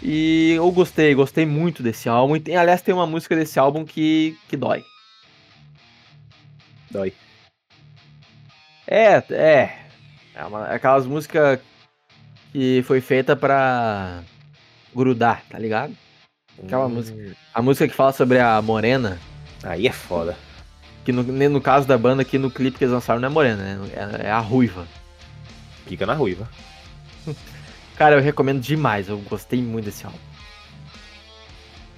[0.02, 2.36] E eu gostei, gostei muito desse álbum.
[2.36, 4.84] E tem, aliás, tem uma música desse álbum que, que dói.
[6.90, 7.14] Dói.
[8.88, 9.80] É, é.
[10.34, 11.60] É uma, aquelas músicas
[12.52, 14.24] que foi feita pra
[14.96, 15.96] grudar, tá ligado?
[16.64, 17.36] Aquela Hum, música.
[17.54, 19.20] A música que fala sobre a morena,
[19.64, 20.38] Aí é foda.
[21.04, 23.76] que no, no caso da banda aqui no clipe que eles lançaram não é morena,
[23.76, 23.90] né?
[24.24, 24.88] É, é a ruiva.
[25.86, 26.50] Fica na ruiva.
[28.00, 30.18] Cara, eu recomendo demais, eu gostei muito desse álbum.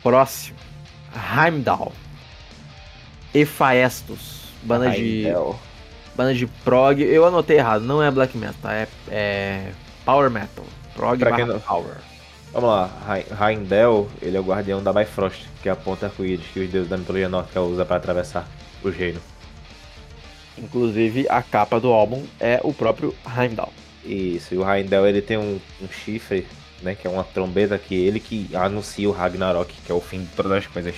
[0.02, 0.58] Próximo.
[1.14, 1.94] Heimdall.
[3.36, 4.46] Efaestos.
[4.64, 5.26] Banda de.
[5.28, 5.60] Heimdall.
[6.16, 7.00] Banda de prog.
[7.04, 8.74] Eu anotei errado, não é black metal, tá?
[8.74, 9.72] é, é
[10.04, 10.66] power metal.
[10.96, 11.98] Prog Pra quem não- power.
[12.52, 12.90] Vamos lá,
[13.40, 16.90] Heimdall, ele é o guardião da Bifrost, que é a ponta arco-íris que os deuses
[16.90, 18.46] da mitologia nórdica usam para atravessar
[18.84, 19.22] o reino.
[20.58, 23.72] Inclusive, a capa do álbum é o próprio Heimdall.
[24.04, 26.48] Isso, e o Heimdall ele tem um, um chifre,
[26.82, 30.22] né, que é uma trombeta que ele que anuncia o Ragnarok, que é o fim
[30.22, 30.96] de todas as coisas.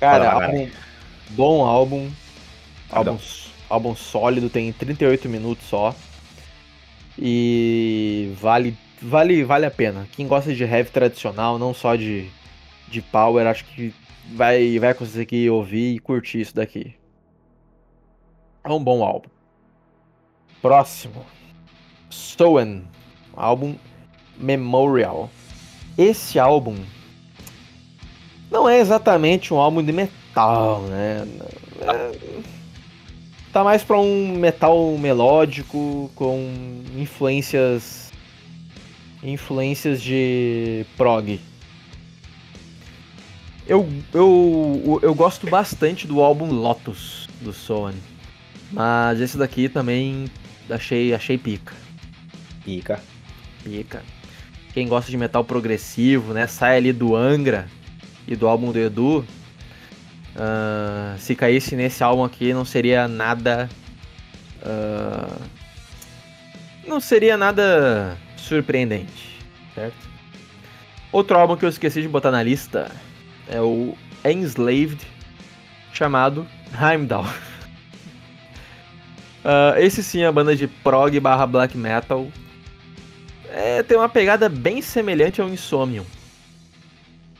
[0.00, 0.70] Cara, Fala, álbum,
[1.30, 2.10] bom álbum.
[2.90, 3.18] Álbum,
[3.68, 5.94] álbum sólido, tem 38 minutos só.
[7.18, 10.08] E vale, vale, vale a pena.
[10.12, 12.30] Quem gosta de heavy tradicional, não só de,
[12.86, 13.92] de power, acho que
[14.32, 16.94] vai, vai conseguir ouvir e curtir isso daqui.
[18.64, 19.28] É um bom álbum.
[20.62, 21.24] Próximo.
[22.10, 22.82] Stowen.
[23.36, 23.74] Álbum
[24.36, 25.30] Memorial.
[25.96, 26.76] Esse álbum
[28.50, 31.26] não é exatamente um álbum de metal, né?
[31.82, 32.38] É-
[33.52, 38.12] Tá mais pra um metal melódico com influências
[39.22, 41.40] influências de prog.
[43.66, 47.94] Eu, eu, eu gosto bastante do álbum Lotus do Soan,
[48.70, 50.26] mas esse daqui também
[50.70, 51.74] achei achei pica.
[52.68, 53.00] Pica.
[53.64, 54.02] Pica.
[54.74, 56.46] Quem gosta de metal progressivo, né?
[56.46, 57.66] Sai ali do Angra
[58.26, 59.24] e do álbum do Edu.
[60.36, 63.70] ah, se caísse nesse álbum aqui, não seria nada.
[64.62, 65.38] ah,
[66.86, 69.40] não seria nada surpreendente,
[69.74, 70.08] certo?
[71.10, 72.90] Outro álbum que eu esqueci de botar na lista
[73.48, 73.96] é o
[74.26, 75.00] Enslaved,
[75.90, 76.46] chamado
[76.78, 77.24] Heimdall.
[79.44, 82.28] Ah, esse sim é a banda de prog barra black metal
[83.52, 86.04] é, tem uma pegada bem semelhante ao Insomnium.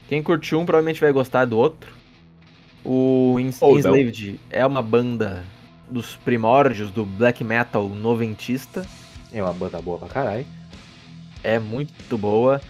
[0.09, 1.93] Quem curtiu um provavelmente vai gostar do outro.
[2.85, 3.61] O Ins-.
[3.61, 5.45] Enslaved é uma banda
[5.91, 8.87] dos primórdios do black metal noventista.
[9.33, 10.47] É uma banda boa pra caralho.
[11.43, 12.61] É muito boa.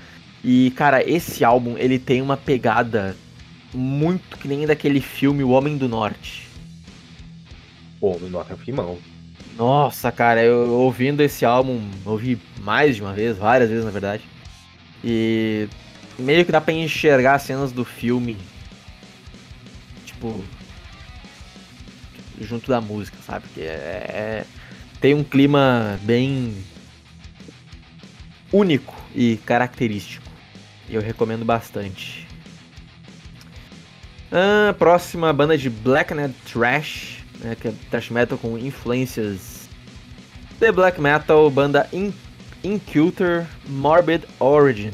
[0.43, 3.17] E, cara, esse álbum ele tem uma pegada
[3.73, 6.49] muito que nem daquele filme O Homem do Norte.
[8.01, 8.99] Pô, no Nota Filmão.
[9.59, 14.23] Nossa, cara, eu ouvindo esse álbum, ouvi mais de uma vez, várias vezes na verdade.
[15.03, 15.69] E
[16.17, 18.37] meio que dá pra enxergar as cenas do filme.
[20.07, 20.45] Tipo.
[22.41, 23.47] Junto da música, sabe?
[23.53, 24.45] Que é, é-
[25.01, 26.55] tem um clima bem
[28.53, 30.25] único e característico.
[30.89, 32.29] Eu recomendo bastante.
[34.31, 39.69] Ah, próxima banda de Black and Trash, né, que é thrash metal com influências
[40.59, 42.13] de black metal, banda In
[42.65, 44.93] Inculter Morbid Origin.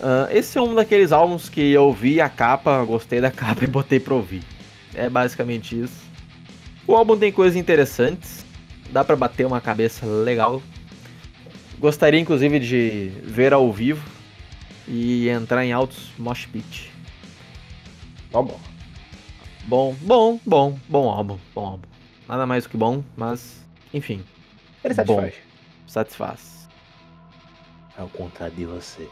[0.00, 3.66] Ah, esse é um daqueles álbuns que eu vi a capa, gostei da capa e
[3.66, 4.42] botei pra ouvir.
[4.94, 6.08] É basicamente isso.
[6.86, 8.44] O álbum tem coisas interessantes,
[8.90, 10.62] dá pra bater uma cabeça legal.
[11.78, 14.02] Gostaria inclusive de ver ao vivo.
[14.90, 16.90] e entrar em altos mosh pit.
[18.32, 18.58] Tá bom.
[19.66, 21.88] Bom, bom, bom, bom álbum, bom álbum.
[22.28, 24.24] Nada mais do que bom, mas enfim,
[24.84, 25.04] Ele Bom.
[25.04, 25.34] satisfaz.
[25.86, 26.68] satisfaz.
[27.96, 29.08] Ao contrário de você.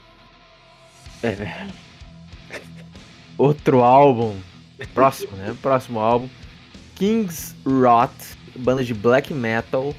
[1.22, 1.66] É.
[3.38, 4.38] Outro álbum,
[4.94, 5.56] próximo, né?
[5.60, 6.28] Próximo álbum,
[6.94, 8.12] Kings Rot,
[8.56, 9.94] banda de black metal.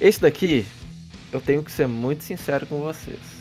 [0.00, 0.66] Esse daqui,
[1.32, 3.40] eu tenho que ser muito sincero com vocês.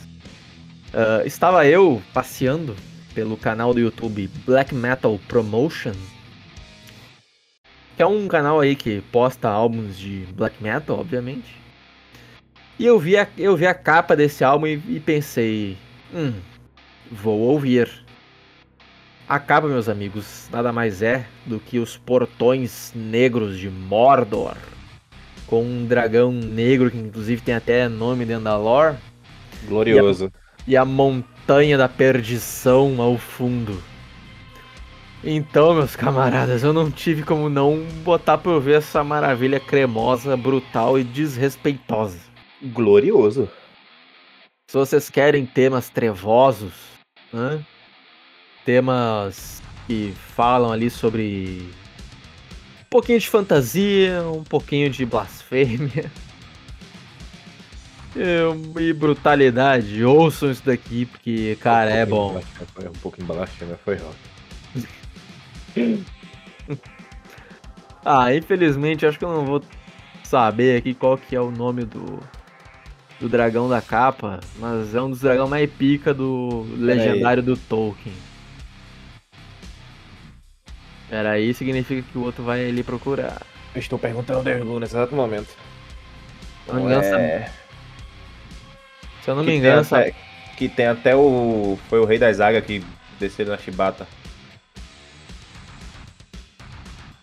[0.93, 2.75] Ah, estava eu passeando
[3.13, 5.93] pelo canal do YouTube Black Metal Promotion,
[7.99, 11.53] que é um canal aí que posta álbuns de black metal, obviamente.
[12.79, 15.75] E eu vi a, eu vi a capa desse álbum e, e pensei,
[16.13, 16.31] hum,
[17.11, 17.89] vou ouvir.
[19.27, 24.55] A capa, meus amigos, nada mais é do que os portões negros de Mordor,
[25.45, 28.95] com um dragão negro que inclusive tem até nome dentro da lore
[29.67, 30.31] Glorioso.
[30.65, 33.83] e a montanha da perdição ao fundo.
[35.23, 40.37] Então, meus camaradas, eu não tive como não botar pra eu ver essa maravilha cremosa,
[40.37, 42.19] brutal e desrespeitosa.
[42.63, 43.49] Glorioso.
[44.71, 46.73] Se vocês querem temas trevosos,
[47.33, 47.63] né?
[48.63, 51.67] temas que falam ali sobre
[52.81, 56.11] um pouquinho de fantasia, um pouquinho de blasfêmia
[58.79, 62.39] e- brutalidade, ouçam isso daqui porque, cara, é bom.
[62.73, 63.97] Foi um pouco blasfêmia, foi
[68.05, 69.61] Ah, infelizmente, acho que eu não vou
[70.23, 72.19] saber aqui qual que é o nome do,
[73.19, 78.15] do dragão da capa, mas é um dos dragões mais pica do legendário do Tolkien.
[81.09, 83.41] Peraí, significa que o outro vai ali procurar.
[83.73, 85.49] Eu estou perguntando Derlu nesse exato momento.
[86.65, 87.51] Se eu não me engano, essa- É,
[89.23, 90.13] se eu não que, me engano, até,
[90.57, 91.77] que tem até o.
[91.89, 92.83] Foi o rei das águias que
[93.19, 94.07] desceu na chibata.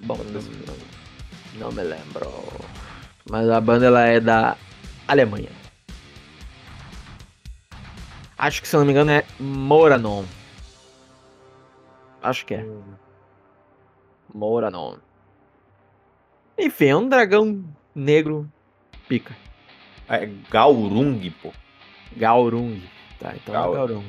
[0.07, 0.41] Bom, não,
[1.59, 2.31] não, me lembro.
[3.29, 4.57] Mas a banda ela é da
[5.09, 5.51] Alemanha.
[8.39, 10.25] Acho que se eu não me engano é Moranon.
[12.23, 12.65] Acho que é.
[14.33, 14.97] Moranon.
[16.57, 18.51] Enfim, é um dragão negro
[19.09, 19.37] pica.
[20.09, 21.53] É Gaurung, pô.
[22.17, 22.81] Gaurung.
[23.19, 24.05] Tá, então Gaur- é Gaurung.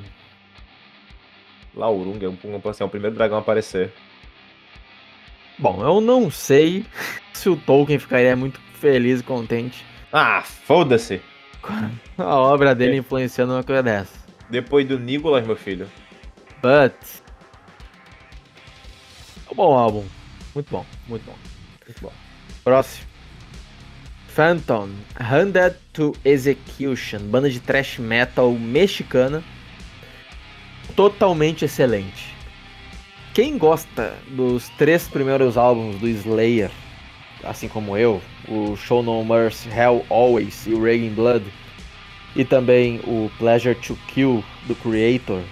[1.73, 3.91] Laurung é, um, um, assim, é o primeiro dragão a aparecer.
[5.59, 6.85] Bom, eu não sei
[7.33, 9.83] se o Tolkien ficaria muito feliz e contente
[10.13, 11.21] Ah, foda-se!
[12.17, 14.13] a obra dele influenciando uma coisa dessa.
[14.49, 15.89] Depois do Nicolas, meu filho.
[16.61, 16.93] But.
[19.49, 20.05] É um bom álbum.
[20.53, 21.35] Muito bom, muito bom.
[21.85, 22.13] Muito bom.
[22.63, 23.07] Próximo.
[24.27, 24.89] Phantom,
[25.19, 29.43] Handed to Execution, banda de thrash metal mexicana.
[30.95, 32.36] Totalmente excelente.
[33.37, 36.71] Quem gosta dos três primeiros álbuns do Slayer,
[37.43, 38.19] assim como eu,
[38.49, 41.45] o Show No Mercy, Hell Always e o Raging Blood,
[42.35, 45.43] e também o Pleasure to Kill do Creator,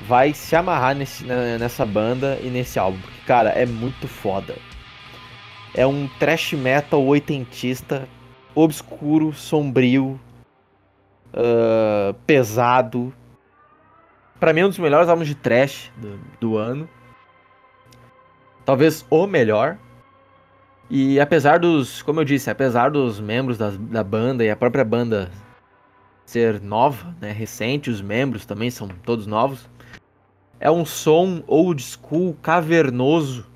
[0.00, 2.98] vai se amarrar nesse, nessa banda e nesse álbum.
[2.98, 4.56] Porque, cara, é muito foda.
[5.72, 8.08] É um thrash metal oitentista,
[8.52, 10.18] obscuro, sombrio,
[11.32, 13.14] ah, pesado.
[14.40, 16.88] Pra mim, é um dos melhores álbuns de thrash do, do ano.
[18.64, 19.76] Talvez o melhor.
[20.88, 24.84] E apesar dos, como eu disse, apesar dos membros das- da banda e a própria
[24.84, 25.30] banda
[26.24, 29.68] ser nova, né, recente, os membros também são todos novos.
[30.58, 33.46] É um som old school, cavernoso,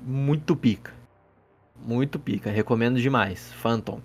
[0.00, 0.92] muito pica.
[1.84, 3.52] Muito pica, recomendo demais.
[3.54, 4.00] Phantom.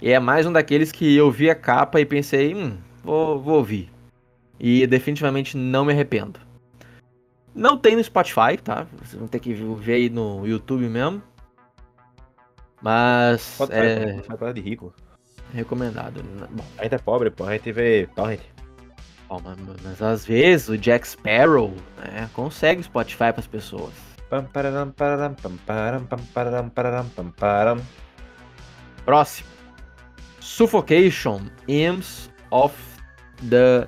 [0.00, 3.56] E é mais um daqueles que eu vi a capa e pensei, hum, vou, vou
[3.56, 3.90] ouvir.
[4.62, 6.38] E definitivamente não me arrependo.
[7.52, 8.86] Não tem no Spotify, tá?
[8.92, 11.20] Vocês vão ter que ver aí no YouTube mesmo.
[12.80, 14.94] Mas Pode é falar de rico.
[15.52, 16.22] recomendado.
[16.50, 17.44] Bom, A gente é pobre, pô.
[17.44, 18.40] A gente vê torrent.
[19.28, 23.92] Mas, mas às vezes o Jack Sparrow né, consegue Spotify pras pessoas.
[29.04, 29.48] Próximo.
[30.40, 32.74] Suffocation, Hymns of
[33.48, 33.86] the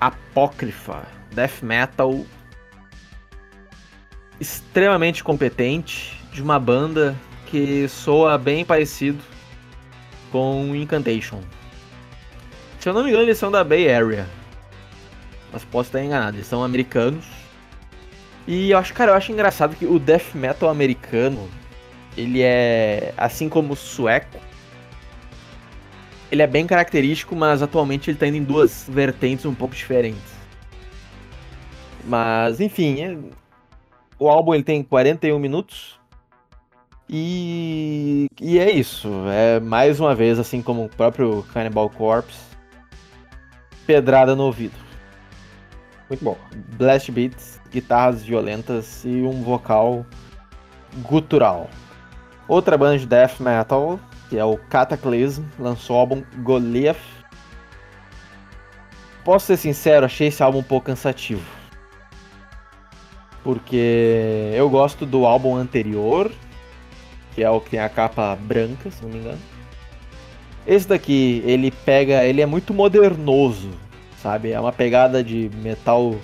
[0.00, 1.06] Apocrypha.
[1.32, 2.24] Death Metal
[4.40, 7.16] extremamente competente de uma banda
[7.46, 9.22] que soa bem parecido
[10.30, 11.40] com Incantation.
[12.80, 14.26] Se eu não me engano, eles são da Bay Area.
[15.52, 17.24] Mas posso estar enganado, eles são americanos.
[18.46, 21.48] E eu acho, cara, eu acho engraçado que o death metal americano,
[22.16, 24.38] ele é assim como o sueco,
[26.30, 30.36] ele é bem característico, mas atualmente ele tá indo em duas vertentes um pouco diferentes.
[32.04, 33.16] Mas, enfim, é-
[34.18, 35.98] o álbum ele tem 41 minutos.
[37.08, 39.08] E, e é isso.
[39.28, 42.38] É mais uma vez, assim como o próprio Cannibal Corpse,
[43.86, 44.74] pedrada no ouvido.
[46.08, 46.36] Muito bom.
[46.76, 50.04] Blast beats, guitarras violentas e um vocal
[51.02, 51.68] gutural.
[52.48, 53.98] Outra banda de death metal,
[54.28, 56.96] que é o Cataclysm, lançou o álbum Goliath.
[59.24, 61.44] Posso ser sincero, achei esse álbum um pouco cansativo.
[63.42, 66.30] Porque eu gosto do álbum anterior,
[67.34, 69.38] que é o que tem a capa branca, se não me engano.
[70.66, 73.70] Esse daqui, ele pega, ele é muito modernoso,
[74.20, 74.50] sabe?
[74.50, 76.16] É uma pegada de metal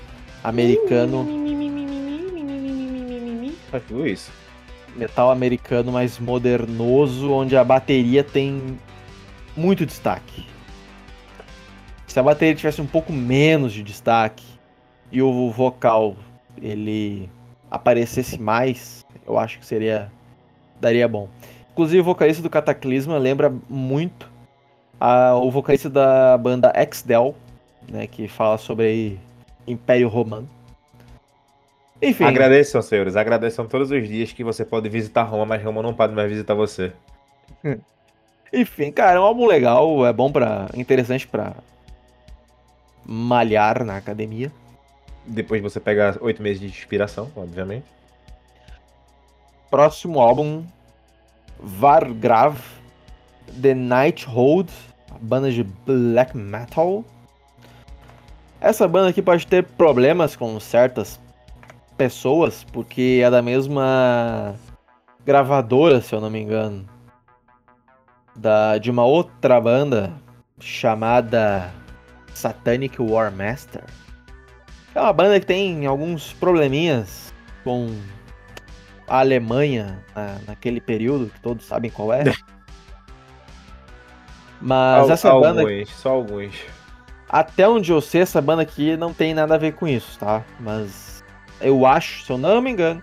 [0.42, 1.24] americano,
[3.70, 4.30] Faz tudo isso.
[4.96, 8.78] Metal americano mais modernoso, onde a bateria tem
[9.56, 10.46] muito destaque.
[12.06, 14.44] Se a bateria tivesse um pouco menos de destaque
[15.10, 16.16] e o vocal
[16.60, 17.28] ele
[17.70, 20.12] aparecesse mais, eu acho que seria
[20.80, 21.28] daria bom.
[21.72, 24.30] Inclusive o vocalista do Cataclisma lembra muito
[25.00, 27.34] a- o vocalista da banda Exdel,
[27.90, 29.18] né, que fala sobre
[29.66, 30.48] Império Romano.
[32.02, 33.14] Enfim, Agradeçam, senhores.
[33.14, 36.52] Agradeçam todos os dias que você pode visitar Roma, mas Roma não pode mais visitar
[36.52, 36.92] você.
[38.52, 41.54] Enfim, cara, é um álbum legal, é bom para interessante pra
[43.06, 44.50] malhar na academia.
[45.24, 47.86] Depois você pega oito meses de inspiração, obviamente.
[49.70, 50.64] Próximo álbum,
[51.58, 52.58] Vargrav,
[53.60, 54.68] The Night Hold,
[55.20, 57.04] banda de black metal.
[58.60, 61.18] Essa banda aqui pode ter problemas com certas
[62.02, 64.56] pessoas, porque é da mesma
[65.24, 66.84] gravadora, se eu não me engano,
[68.34, 70.12] da de uma outra banda
[70.58, 71.70] chamada
[72.34, 73.84] Satanic War Master.
[74.92, 77.32] É uma banda que tem alguns probleminhas
[77.62, 77.96] com
[79.06, 82.24] a Alemanha na- naquele período, que todos sabem qual é.
[84.60, 86.54] Mas Al- essa alguns, banda, só alguns.
[87.28, 90.42] até onde eu sei, essa banda aqui não tem nada a ver com isso, tá?
[90.60, 91.11] Mas
[91.62, 93.02] eu acho, se eu não me engano,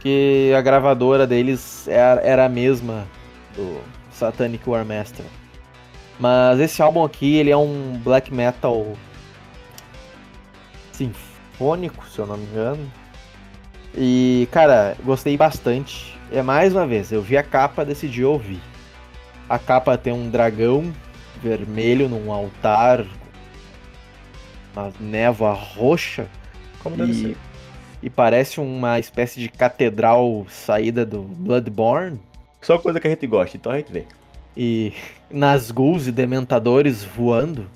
[0.00, 3.06] que a gravadora deles era, era a mesma
[3.54, 5.24] do Satanic War Master.
[6.18, 8.96] Mas esse álbum aqui, ele é um black metal
[10.92, 12.92] sinfônico, se eu não me engano.
[13.94, 16.18] E, cara, gostei bastante.
[16.30, 18.60] É mais uma vez, eu vi a capa, decidi ouvir.
[19.48, 20.92] A capa tem um dragão
[21.42, 23.04] vermelho num altar,
[24.74, 26.28] uma névoa roxa
[26.82, 27.36] Como deve e, ser.
[28.02, 32.20] e parece uma espécie de catedral saída do Bloodborne.
[32.62, 34.04] Só coisa que a gente gosta, então a gente vê.
[34.56, 34.92] E
[35.30, 37.66] Nazguls e Dementadores voando.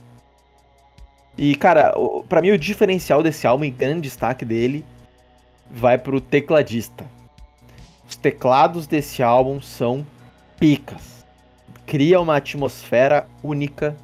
[1.39, 4.85] E, cara, o- pra mim o diferencial desse álbum e grande destaque dele
[5.71, 7.05] vai pro tecladista.
[8.09, 10.07] Os teclados desse álbum são
[10.59, 11.25] picas.
[11.87, 13.97] Cria uma atmosfera única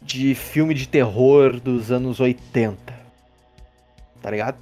[0.00, 2.91] de filme de terror dos anos 80.
[4.22, 4.56] Tá ligado?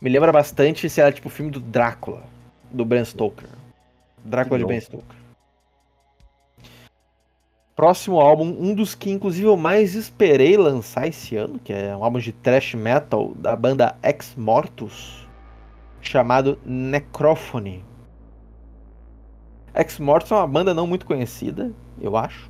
[0.00, 2.22] Me lembra bastante se era tipo o filme do Drácula,
[2.70, 3.48] do Bram Stoker.
[4.22, 4.66] Drácula de.
[4.66, 5.16] Bram Stoker.
[7.74, 12.04] Próximo álbum, um dos que inclusive eu mais esperei lançar esse ano, que é um
[12.04, 15.26] álbum de thrash metal da banda Ex Mortus,
[16.00, 17.82] chamado Necrophony.
[19.74, 22.48] Ex Mortus é uma banda não muito conhecida, eu acho,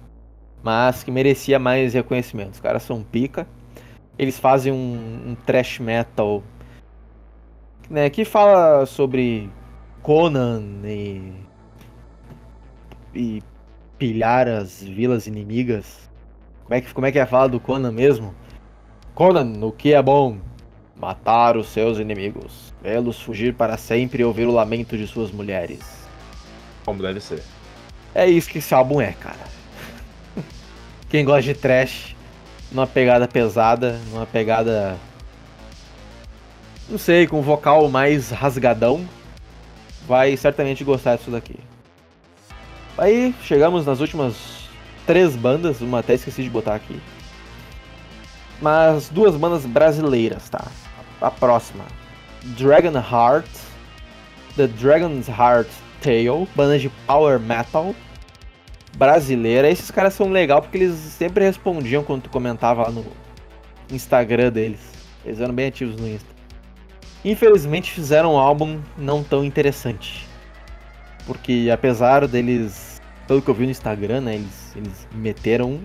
[0.62, 2.54] mas que merecia mais reconhecimento.
[2.54, 3.46] Os caras são pica.
[4.18, 6.42] Eles fazem um, um thrash metal
[7.88, 9.50] né, que fala sobre
[10.02, 11.32] Conan e,
[13.14, 13.42] e
[13.98, 16.08] pilhar as vilas inimigas.
[16.64, 18.34] Como é que, como é, que é falar do Conan mesmo?
[19.14, 20.38] Conan, o que é bom?
[20.96, 25.80] Matar os seus inimigos, vê-los fugir para sempre e ouvir o lamento de suas mulheres.
[26.84, 27.42] Como deve ser.
[28.14, 29.44] É isso que esse álbum é, cara.
[31.08, 32.13] Quem gosta de trash,
[32.74, 34.98] numa pegada pesada, numa pegada.
[36.88, 39.08] Não sei, com um vocal mais rasgadão,
[40.06, 41.56] vai certamente gostar disso daqui.
[42.98, 44.34] Aí chegamos nas últimas
[45.06, 47.00] três bandas, uma até esqueci de botar aqui.
[48.60, 50.66] Mas duas bandas brasileiras, tá?
[51.20, 51.84] A próxima:
[52.42, 53.48] Dragon Heart,
[54.56, 55.68] The Dragon's Heart
[56.02, 57.94] Tale, banda de power metal
[58.96, 59.68] brasileira.
[59.68, 63.04] Esses caras são legal porque eles sempre respondiam quando tu comentava lá no
[63.90, 64.80] Instagram deles.
[65.24, 66.28] Eles eram bem ativos no Insta.
[67.24, 70.28] Infelizmente fizeram um álbum não tão interessante.
[71.26, 75.80] Porque apesar deles, pelo que eu vi no Instagram, né, eles, eles meteram.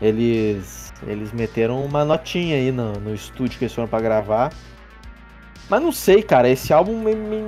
[0.00, 4.52] Eles Eles meteram uma notinha aí no, no estúdio que eles foram pra gravar.
[5.70, 7.40] Mas não sei, cara, esse álbum me, me,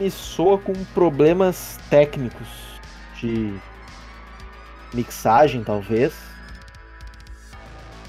[0.00, 2.48] me soa com problemas técnicos
[3.20, 3.54] de
[4.94, 6.12] mixagem, talvez.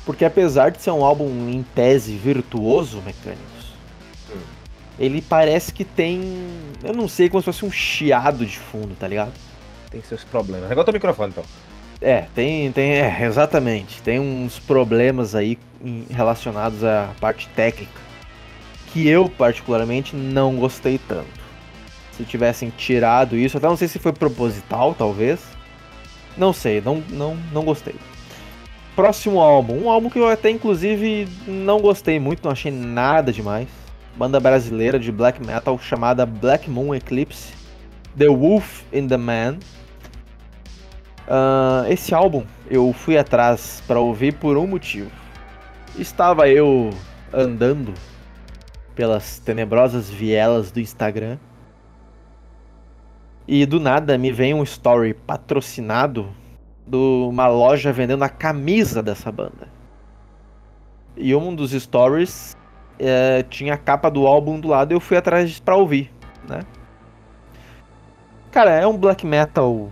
[0.06, 3.74] Porque apesar de ser um álbum em tese virtuoso, Mecânicos,
[4.32, 4.40] Hum.
[4.98, 6.22] ele parece que tem.
[6.84, 9.34] Eu não sei, como se fosse um chiado de fundo, tá ligado?
[9.92, 10.70] Tem seus problemas.
[10.70, 11.44] Negócio o microfone, então.
[12.02, 14.02] É, tem, tem, é, exatamente.
[14.02, 17.92] Tem uns problemas aí em- relacionados à parte técnica
[18.94, 21.40] que eu particularmente não gostei tanto.
[22.14, 25.40] Se tivessem tirado isso, até não sei se foi proposital, talvez.
[26.38, 27.96] Não sei, não, não, não gostei.
[28.96, 33.68] Próximo álbum, um álbum que eu até inclusive não gostei muito, não achei nada demais.
[34.16, 37.54] Banda brasileira de black metal chamada Black Moon Eclipse,
[38.18, 39.60] The Wolf in the Man.
[41.28, 45.12] Ah, esse álbum eu fui atrás pra ouvir por um motivo.
[45.98, 46.90] Estava eu
[47.32, 47.94] andando
[48.96, 51.38] pelas tenebrosas vielas do Instagram
[53.52, 56.30] e do nada me vem um story patrocinado
[56.86, 59.68] de uma loja vendendo a camisa dessa banda.
[61.18, 62.56] E um dos stories
[63.00, 66.12] eh, tinha a capa do álbum do lado e eu fui atrás pra ouvir,
[66.48, 66.60] né?
[68.52, 69.90] Cara, é um black metal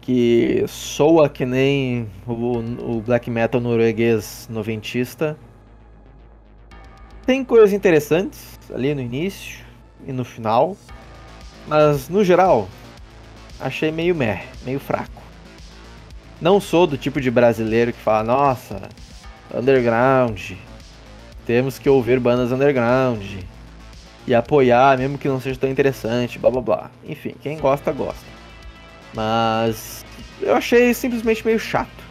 [0.00, 5.38] que soa que nem o, o black metal norueguês noventista.
[7.24, 9.64] Tem coisas interessantes ali no início
[10.04, 10.76] e no final,
[11.66, 12.68] mas no geral
[13.60, 15.22] achei meio meh, meio fraco.
[16.40, 18.88] Não sou do tipo de brasileiro que fala, nossa,
[19.54, 20.52] underground,
[21.46, 23.22] temos que ouvir bandas underground
[24.26, 26.90] e apoiar, mesmo que não seja tão interessante, blá blá blá.
[27.06, 28.26] Enfim, quem gosta, gosta.
[29.14, 30.04] Mas
[30.42, 32.04] eu achei simplesmente meio chato.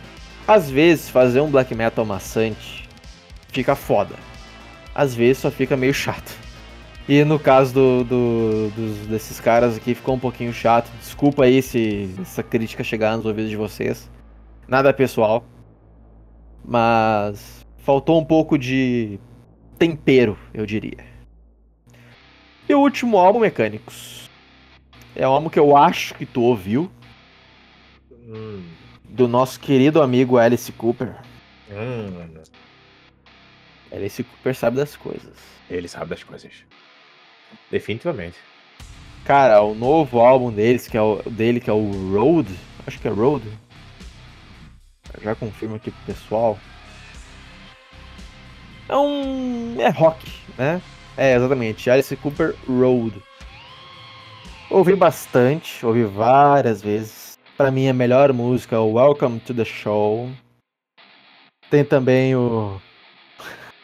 [0.48, 2.88] Às vezes fazer um black metal maçante
[3.50, 4.16] fica foda.
[4.94, 6.45] Às vezes só fica meio chato.
[7.08, 10.90] E no caso do, do- dos- desses caras aqui ficou um pouquinho chato.
[11.00, 14.10] Desculpa aí se essa crítica chegar nos ouvidos de vocês.
[14.68, 15.46] Nada pessoal.
[16.64, 19.20] Mas faltou um pouco de
[19.78, 20.98] tempero, eu diria.
[22.68, 24.28] E o último álbum, Mecânicos.
[25.16, 26.90] É um álbum que eu acho que tu ouviu.
[28.28, 28.64] Hum.
[29.08, 31.16] Do nosso querido amigo Alice Cooper.
[31.70, 32.42] Hum.
[33.92, 35.38] Alice Cooper sabe das coisas.
[35.70, 36.52] Ele sabe das coisas.
[37.72, 38.38] Definitivamente.
[39.26, 42.54] Cara, o novo álbum deles, que é o dele, que é o Road.
[42.86, 43.46] Acho que é Road.
[45.22, 46.60] Já confirmo aqui pro pessoal.
[48.88, 49.76] É um.
[49.80, 50.82] É rock, né?
[51.18, 51.90] É, exatamente.
[51.90, 53.22] Alice Cooper Road.
[54.70, 57.38] Ouvi bastante, ouvi várias vezes.
[57.58, 60.30] Pra mim, a melhor música é o Welcome to the Show.
[61.70, 62.80] Tem também o.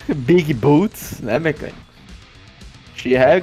[0.17, 1.90] Big Boots, né, mecânico?
[2.95, 3.41] She have.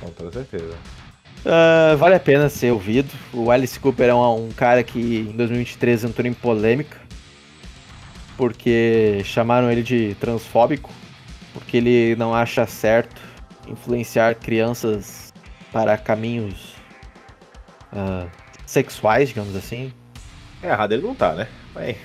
[0.00, 0.74] Com toda certeza.
[1.44, 3.12] Ah, vale a pena ser ouvido.
[3.32, 7.02] O Alice Cooper é um, um cara que em 2023 entrou em polêmica
[8.36, 10.90] porque chamaram ele de transfóbico,
[11.52, 13.20] porque ele não acha certo
[13.68, 15.32] influenciar crianças
[15.70, 16.74] para caminhos
[17.92, 18.26] ah,
[18.66, 19.92] sexuais, digamos assim.
[20.62, 21.46] É, errado ele não tá, né?
[21.74, 21.96] Mas,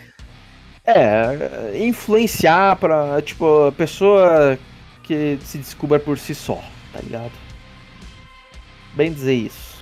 [0.85, 4.57] É, influenciar pra, tipo, a pessoa
[5.07, 7.31] que se descubra por si só, tá ligado?
[8.93, 9.77] Bem dizer isso.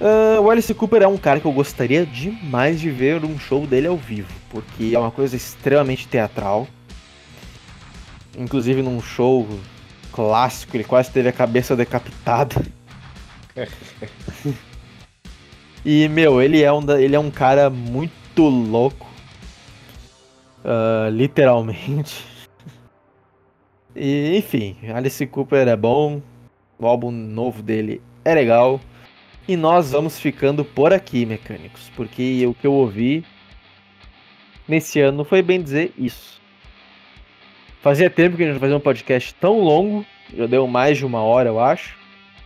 [0.00, 3.66] Ah, o Alice Cooper é um cara que eu gostaria demais de ver um show
[3.66, 6.66] dele ao vivo, porque é uma coisa extremamente teatral.
[8.36, 9.46] Inclusive num show
[10.10, 12.56] clássico, ele quase teve a cabeça decapitada.
[15.84, 19.10] E, meu, ele é um, ele é um cara muito louco.
[20.64, 22.24] Ah, literalmente.
[23.94, 26.22] E, enfim, Alice Cooper é bom.
[26.78, 28.80] O álbum novo dele é legal.
[29.46, 31.90] E nós vamos ficando por aqui, mecânicos.
[31.96, 33.24] Porque o que eu ouvi
[34.66, 36.40] nesse ano foi bem dizer isso.
[37.80, 40.06] Fazia tempo que a gente não fazia um podcast tão longo.
[40.34, 41.96] Já deu mais de uma hora, eu acho.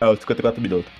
[0.00, 0.90] é os 54 minutos.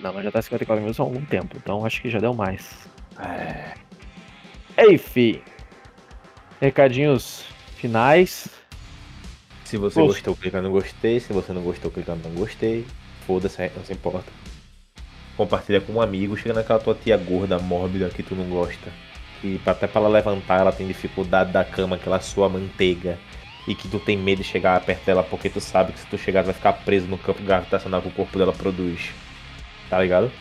[0.00, 2.88] Não, mas já tá 54 minutos há algum tempo, então acho que já deu mais.
[3.18, 3.74] É.
[4.90, 5.42] Enfim.
[6.60, 7.44] Recadinhos
[7.76, 8.59] finais.
[9.70, 10.14] Se você Poxa.
[10.14, 11.20] gostou, clica no gostei.
[11.20, 12.84] Se você não gostou, clica no não gostei.
[13.24, 14.32] Foda-se, não se importa.
[15.36, 16.36] Compartilha com um amigo.
[16.36, 18.90] Chega naquela tua tia gorda, mórbida que tu não gosta.
[19.44, 23.16] E até pra ela levantar, ela tem dificuldade da cama, que ela sua manteiga.
[23.68, 26.18] E que tu tem medo de chegar perto dela porque tu sabe que se tu
[26.18, 29.12] chegar, tu vai ficar preso no campo gravitacional que o corpo dela produz.
[29.88, 30.32] Tá ligado?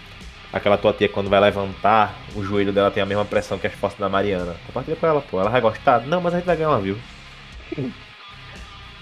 [0.51, 3.73] aquela tua tia quando vai levantar, o joelho dela tem a mesma pressão que as
[3.73, 4.55] fotos da Mariana.
[4.65, 5.39] Compartilha com ela, pô.
[5.39, 6.01] Ela vai gostar?
[6.07, 6.97] Não, mas a gente vai ganhar uma view.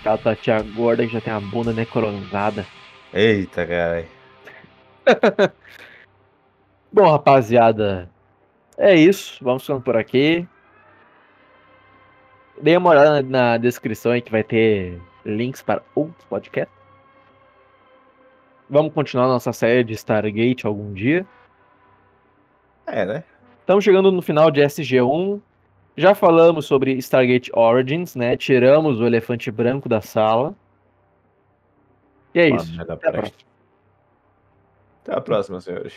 [0.08, 2.66] Aquela tua tia gorda que já tem a bunda necrosada.
[3.14, 4.06] Eita, cara.
[6.94, 8.10] Bom, rapaziada,
[8.78, 9.38] é isso.
[9.44, 10.48] Vamos ficando por aqui.
[12.62, 16.74] Dê uma olhada na, na descrição aí que vai ter links para outros podcasts.
[18.70, 21.26] Vamos continuar nossa série de Stargate algum dia.
[22.86, 23.24] É, né?
[23.60, 25.42] Estamos chegando no final de SG1.
[25.98, 28.38] Já falamos sobre Stargate Origins, né?
[28.38, 30.56] Tiramos o elefante branco da sala.
[32.36, 32.80] E é Uma isso.
[32.80, 33.38] Até a próxima.
[35.02, 35.94] Até a próxima, senhores.